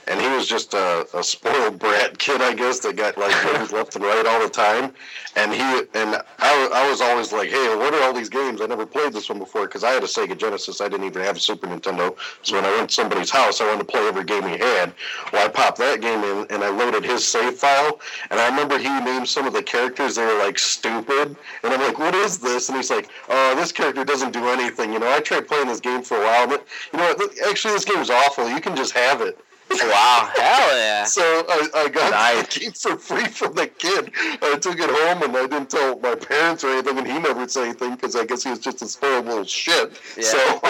[0.09, 3.73] and he was just a, a spoiled brat kid, I guess, that got like games
[3.73, 4.93] left and right all the time,
[5.37, 5.61] and he
[5.95, 8.61] and I, I was always like, hey, what are all these games?
[8.61, 10.81] I never played this one before because I had a Sega Genesis.
[10.81, 13.67] I didn't even have a Super Nintendo, so when I went to somebody's house, I
[13.67, 14.93] wanted to play every game he had.
[15.33, 18.01] Well, I popped that game in and I loaded his save file.
[18.31, 20.15] And I remember he named some of the characters.
[20.17, 21.37] They were like stupid.
[21.63, 22.69] And I'm like, what is this?
[22.69, 24.93] And he's like, oh, this character doesn't do anything.
[24.93, 27.15] You know, I tried playing this game for a while, but you know?
[27.49, 28.49] Actually, this game's awful.
[28.49, 29.39] You can just have it.
[29.71, 30.31] Wow.
[30.35, 31.05] Hell yeah.
[31.05, 32.55] So I, I got Nice.
[32.55, 34.11] the game for free from the kid.
[34.43, 37.47] I took it home and I didn't tell my parents or anything, and he never
[37.49, 39.93] said anything because I guess he was just a horrible little shit.
[40.17, 40.23] Yeah.
[40.23, 40.61] So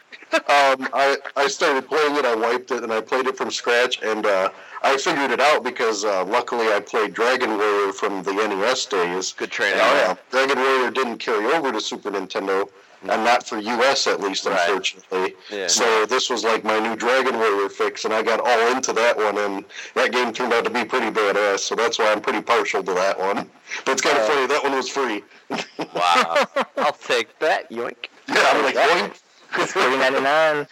[0.48, 2.24] um, I I started playing it.
[2.24, 4.50] I wiped it and I played it from scratch, and uh,
[4.82, 9.32] I figured it out because uh, luckily I played Dragon Warrior from the NES days.
[9.32, 9.78] Good training.
[9.82, 10.14] Oh, yeah.
[10.30, 12.68] Dragon Warrior didn't carry over to Super Nintendo,
[13.02, 14.58] and not for US at least, Right.
[14.68, 15.34] unfortunately.
[15.50, 15.66] Yeah.
[15.68, 19.16] So this was like my new Dragon Warrior fix, and I got all into that
[19.16, 19.64] one, and
[19.94, 21.60] that game turned out to be pretty badass.
[21.60, 23.50] So that's why I'm pretty partial to that one.
[23.84, 25.22] But it's kind of Uh, funny that one was free.
[25.94, 26.46] Wow.
[26.78, 27.70] I'll take that.
[27.70, 28.06] Yoink.
[28.28, 29.08] Yeah, I'm like, Yeah.
[29.52, 30.66] Three ninety nine.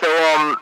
[0.00, 0.56] so um,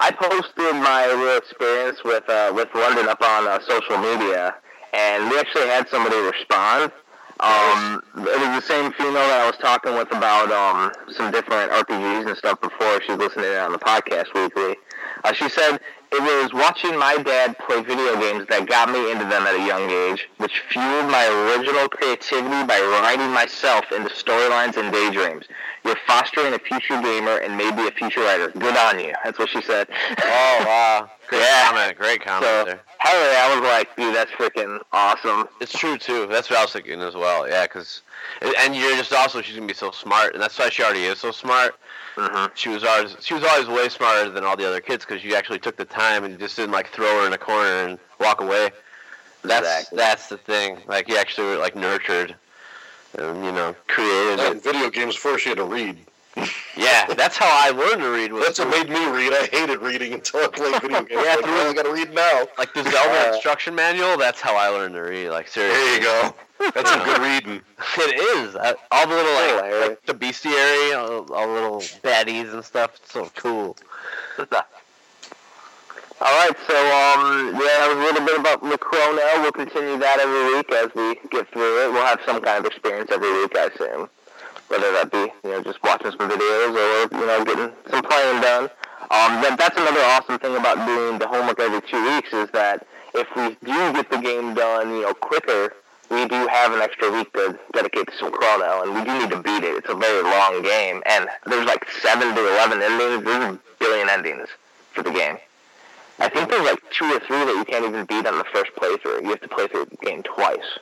[0.00, 4.54] I posted my real experience with uh, with London up on uh, social media,
[4.92, 6.92] and we actually had somebody respond.
[7.40, 11.70] Um, it was the same female that I was talking with about um, some different
[11.70, 13.00] RPGs and stuff before.
[13.02, 14.76] She was listening on the podcast weekly.
[15.22, 15.78] Uh, she said
[16.12, 19.66] it was watching my dad play video games that got me into them at a
[19.66, 25.44] young age, which fueled my original creativity by writing myself into storylines and daydreams.
[25.84, 28.50] You're fostering a future gamer and maybe a future writer.
[28.50, 29.12] Good on you.
[29.24, 29.88] That's what she said.
[30.22, 31.10] Oh wow.
[31.28, 31.66] Great Yeah.
[31.68, 31.98] comment.
[31.98, 32.80] Great comment So, there.
[32.98, 35.46] hell yeah, I was like, dude, that's freaking awesome.
[35.60, 36.26] It's true too.
[36.26, 37.46] That's what I was thinking as well.
[37.48, 38.02] Yeah, because
[38.58, 41.18] and you're just also she's gonna be so smart, and that's why she already is
[41.18, 41.74] so smart.
[42.18, 45.22] Hmm She was always she was always way smarter than all the other kids because
[45.22, 47.86] you actually took the time and you just didn't like throw her in a corner
[47.86, 48.70] and walk away.
[49.42, 49.96] That's Exactly.
[49.96, 50.78] that's the thing.
[50.88, 52.34] Like you actually were like nurtured,
[53.16, 54.62] and you know created That it.
[54.64, 55.96] video games force you to read.
[56.76, 58.32] Yeah, that's how I learned to read.
[58.32, 59.32] Was That's what made me read.
[59.32, 61.10] I hated reading until I played video games.
[61.24, 62.46] Yeah, like, well, I gotta read now.
[62.56, 64.16] like the Zelda Uh, instruction manual.
[64.16, 65.30] That's how I learned to read.
[65.30, 65.80] Like seriously.
[65.82, 66.34] There you go.
[66.74, 67.62] That's some good reading.
[67.98, 68.56] It is.
[68.56, 72.96] I, all the little like, like the bestiary, all, all the little baddies and stuff.
[73.02, 73.76] It's so cool.
[76.20, 79.40] All right, so um, yeah, that was a little bit about Macrono.
[79.40, 81.92] We'll continue that every week as we get through it.
[81.92, 84.08] We'll have some kind of experience every week, I assume.
[84.68, 88.40] Whether that be, you know, just watching some videos or, you know, getting some playing
[88.42, 88.64] done.
[89.10, 92.86] Um, that, that's another awesome thing about doing the homework every two weeks is that
[93.14, 95.74] if we do get the game done, you know, quicker,
[96.10, 99.30] we do have an extra week to dedicate to some chrono, and we do need
[99.30, 99.76] to beat it.
[99.76, 103.24] It's a very long game, and there's like seven to eleven endings.
[103.24, 104.48] There's a billion endings
[104.92, 105.38] for the game.
[106.18, 108.72] I think there's like two or three that you can't even beat on the first
[108.76, 109.22] playthrough.
[109.22, 110.78] You have to play through the game twice.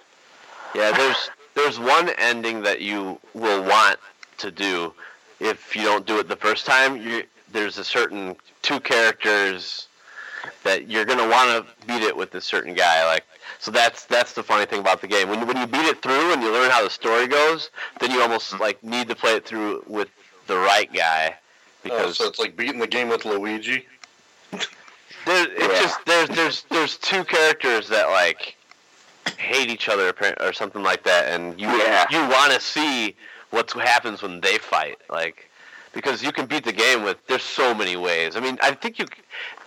[0.75, 3.99] Yeah, there's there's one ending that you will want
[4.39, 4.93] to do
[5.41, 6.97] if you don't do it the first time.
[6.97, 9.89] You there's a certain two characters
[10.63, 13.05] that you're gonna want to beat it with a certain guy.
[13.05, 13.25] Like
[13.59, 15.29] so that's that's the funny thing about the game.
[15.29, 18.23] When when you beat it through and you learn how the story goes, then you
[18.23, 18.63] almost mm-hmm.
[18.63, 20.09] like need to play it through with
[20.47, 21.35] the right guy
[21.91, 23.87] Oh, so it's like beating the game with Luigi.
[24.51, 25.81] there, it's Yeah.
[25.81, 28.57] just there's there's there's two characters that like
[29.37, 32.07] hate each other or something like that, and you Yeah.
[32.11, 33.17] you want to see
[33.51, 35.51] what happens when they fight, like
[35.93, 38.37] because you can beat the game with there's so many ways.
[38.37, 39.07] I mean, I think you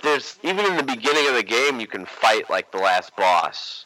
[0.03, 3.85] there's even in the beginning of the game you can fight like the last boss.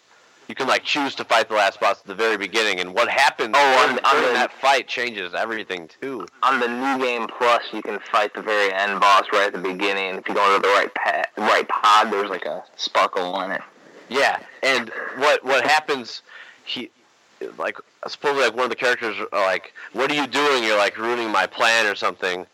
[0.50, 3.08] You can like choose to fight the last boss at the very beginning, and what
[3.08, 6.28] happens Oh, on- on the- that fight changes everything too.
[6.44, 9.60] On the new game plus, you can fight the very end boss right at the
[9.60, 10.16] beginning.
[10.16, 13.62] If you go to the right pa- right pod, there's like a sparkle on it.
[14.14, 16.22] Yeah, and what what happens?
[16.66, 16.92] He
[17.58, 20.64] like supposedly like one of the characters are like, "What are you doing?
[20.64, 22.46] You're like ruining my plan or something."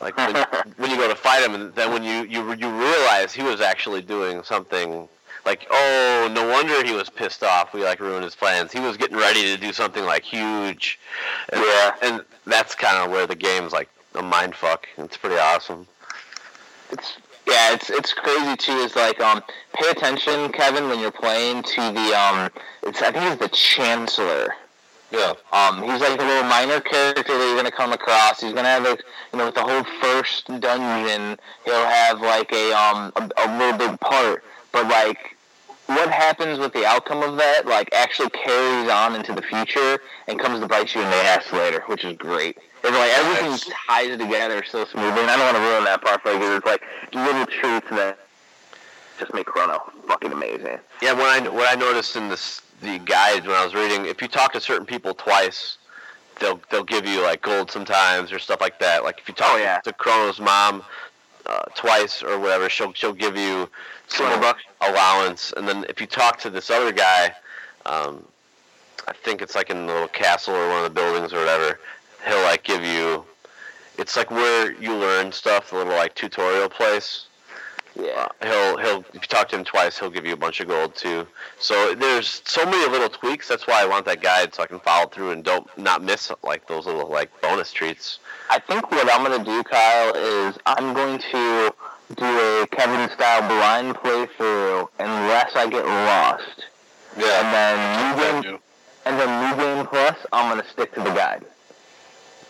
[0.00, 0.34] Like when,
[0.78, 3.60] when you go to fight him, and then when you you you realize he was
[3.60, 5.08] actually doing something.
[5.44, 7.74] Like, oh, no wonder he was pissed off.
[7.74, 8.70] We like ruined his plans.
[8.72, 11.00] He was getting ready to do something like huge.
[11.52, 11.94] And, Yeah.
[12.00, 14.86] and that's kind of where the game's like a mind fuck.
[14.98, 15.88] It's pretty awesome.
[16.92, 17.14] It's
[17.46, 18.72] yeah, it's it's crazy too.
[18.72, 19.42] Is like um,
[19.74, 22.50] pay attention, Kevin, when you're playing to the um,
[22.82, 24.54] it's I think it's the Chancellor.
[25.10, 25.34] Yeah.
[25.52, 28.40] Um, he's like a little minor character that you're gonna come across.
[28.40, 32.72] He's gonna have like you know with the whole first dungeon, he'll have like a
[32.72, 35.36] um a, a little big part, but like
[35.86, 40.38] what happens with the outcome of that like actually carries on into the future and
[40.38, 42.56] comes to bite you in the ass later, which is great.
[42.84, 46.22] It's like everything ties together so smoothly, and I don't want to ruin that part
[46.22, 46.38] for you.
[46.38, 48.18] 'cause It's like little truths that
[49.18, 50.78] just make Chrono fucking amazing.
[51.00, 54.20] Yeah, what I what I noticed in this the guide when I was reading, if
[54.20, 55.76] you talk to certain people twice,
[56.40, 59.04] they'll they'll give you like gold sometimes or stuff like that.
[59.04, 59.78] Like if you talk Oh, yeah.
[59.80, 60.82] to Chrono's mom
[61.46, 63.68] uh, twice or whatever, she'll she'll give you
[64.08, 64.62] some 200 bucks.
[64.80, 67.32] allowance, and then if you talk to this other guy,
[67.86, 68.24] um,
[69.06, 71.78] I think it's like in the little castle or one of the buildings or whatever,
[72.26, 73.24] he'll like give you.
[73.98, 77.26] It's like where you learn stuff, the little like tutorial place
[77.94, 78.26] Yeah.
[78.40, 80.68] Uh, he'll he'll if you talk to him twice, he'll give you a bunch of
[80.68, 81.26] gold too.
[81.58, 83.48] So there's so many little tweaks.
[83.48, 86.32] That's why I want that guide so I can follow through and don't not miss
[86.42, 88.18] like those little like bonus treats.
[88.48, 91.74] I think what I'm gonna do, Kyle, is I'm going to
[92.16, 92.24] do
[92.62, 96.64] a Kevin style blind playthrough unless I get lost,
[97.16, 97.40] Yeah.
[97.40, 98.58] and then new game,
[99.04, 101.44] and then new game plus, I'm gonna stick to the guide.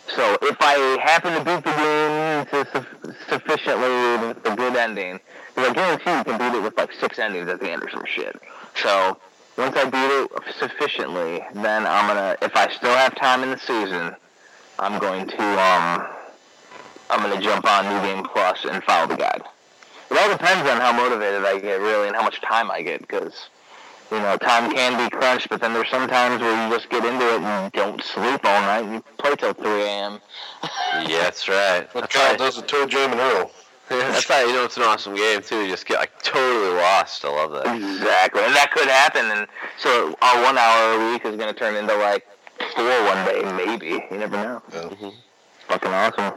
[0.07, 5.19] So if I happen to beat the game to su- sufficiently with a good ending,
[5.55, 7.89] because I guarantee you can beat it with like six endings at the end or
[7.89, 8.39] some shit.
[8.75, 9.17] So
[9.57, 13.59] once I beat it sufficiently, then I'm gonna, if I still have time in the
[13.59, 14.15] season,
[14.79, 16.05] I'm going to um,
[17.09, 19.43] I'm gonna jump on New Game Plus and follow the guide.
[20.11, 23.01] It all depends on how motivated I get, really, and how much time I get,
[23.01, 23.49] because
[24.13, 25.49] you know time can be crunched.
[25.49, 28.61] But then there's some times where you just get into it and don't sleep all
[28.61, 30.19] night and you play till 3 a.m.
[31.07, 31.91] Yeah, that's right.
[31.91, 32.37] That's Kyle right.
[32.37, 33.51] does the ToeJam and Earl.
[33.89, 35.61] That's how you know it's an awesome game too.
[35.61, 37.25] You just get like totally lost.
[37.25, 37.75] I love that.
[37.75, 39.25] Exactly, and that could happen.
[39.25, 39.47] And
[39.77, 42.25] so our one hour a week is gonna turn into like
[42.75, 44.03] four one day, maybe.
[44.09, 44.61] You never know.
[44.71, 44.81] Yeah.
[44.81, 45.13] Mhm.
[45.67, 46.33] Fucking awesome.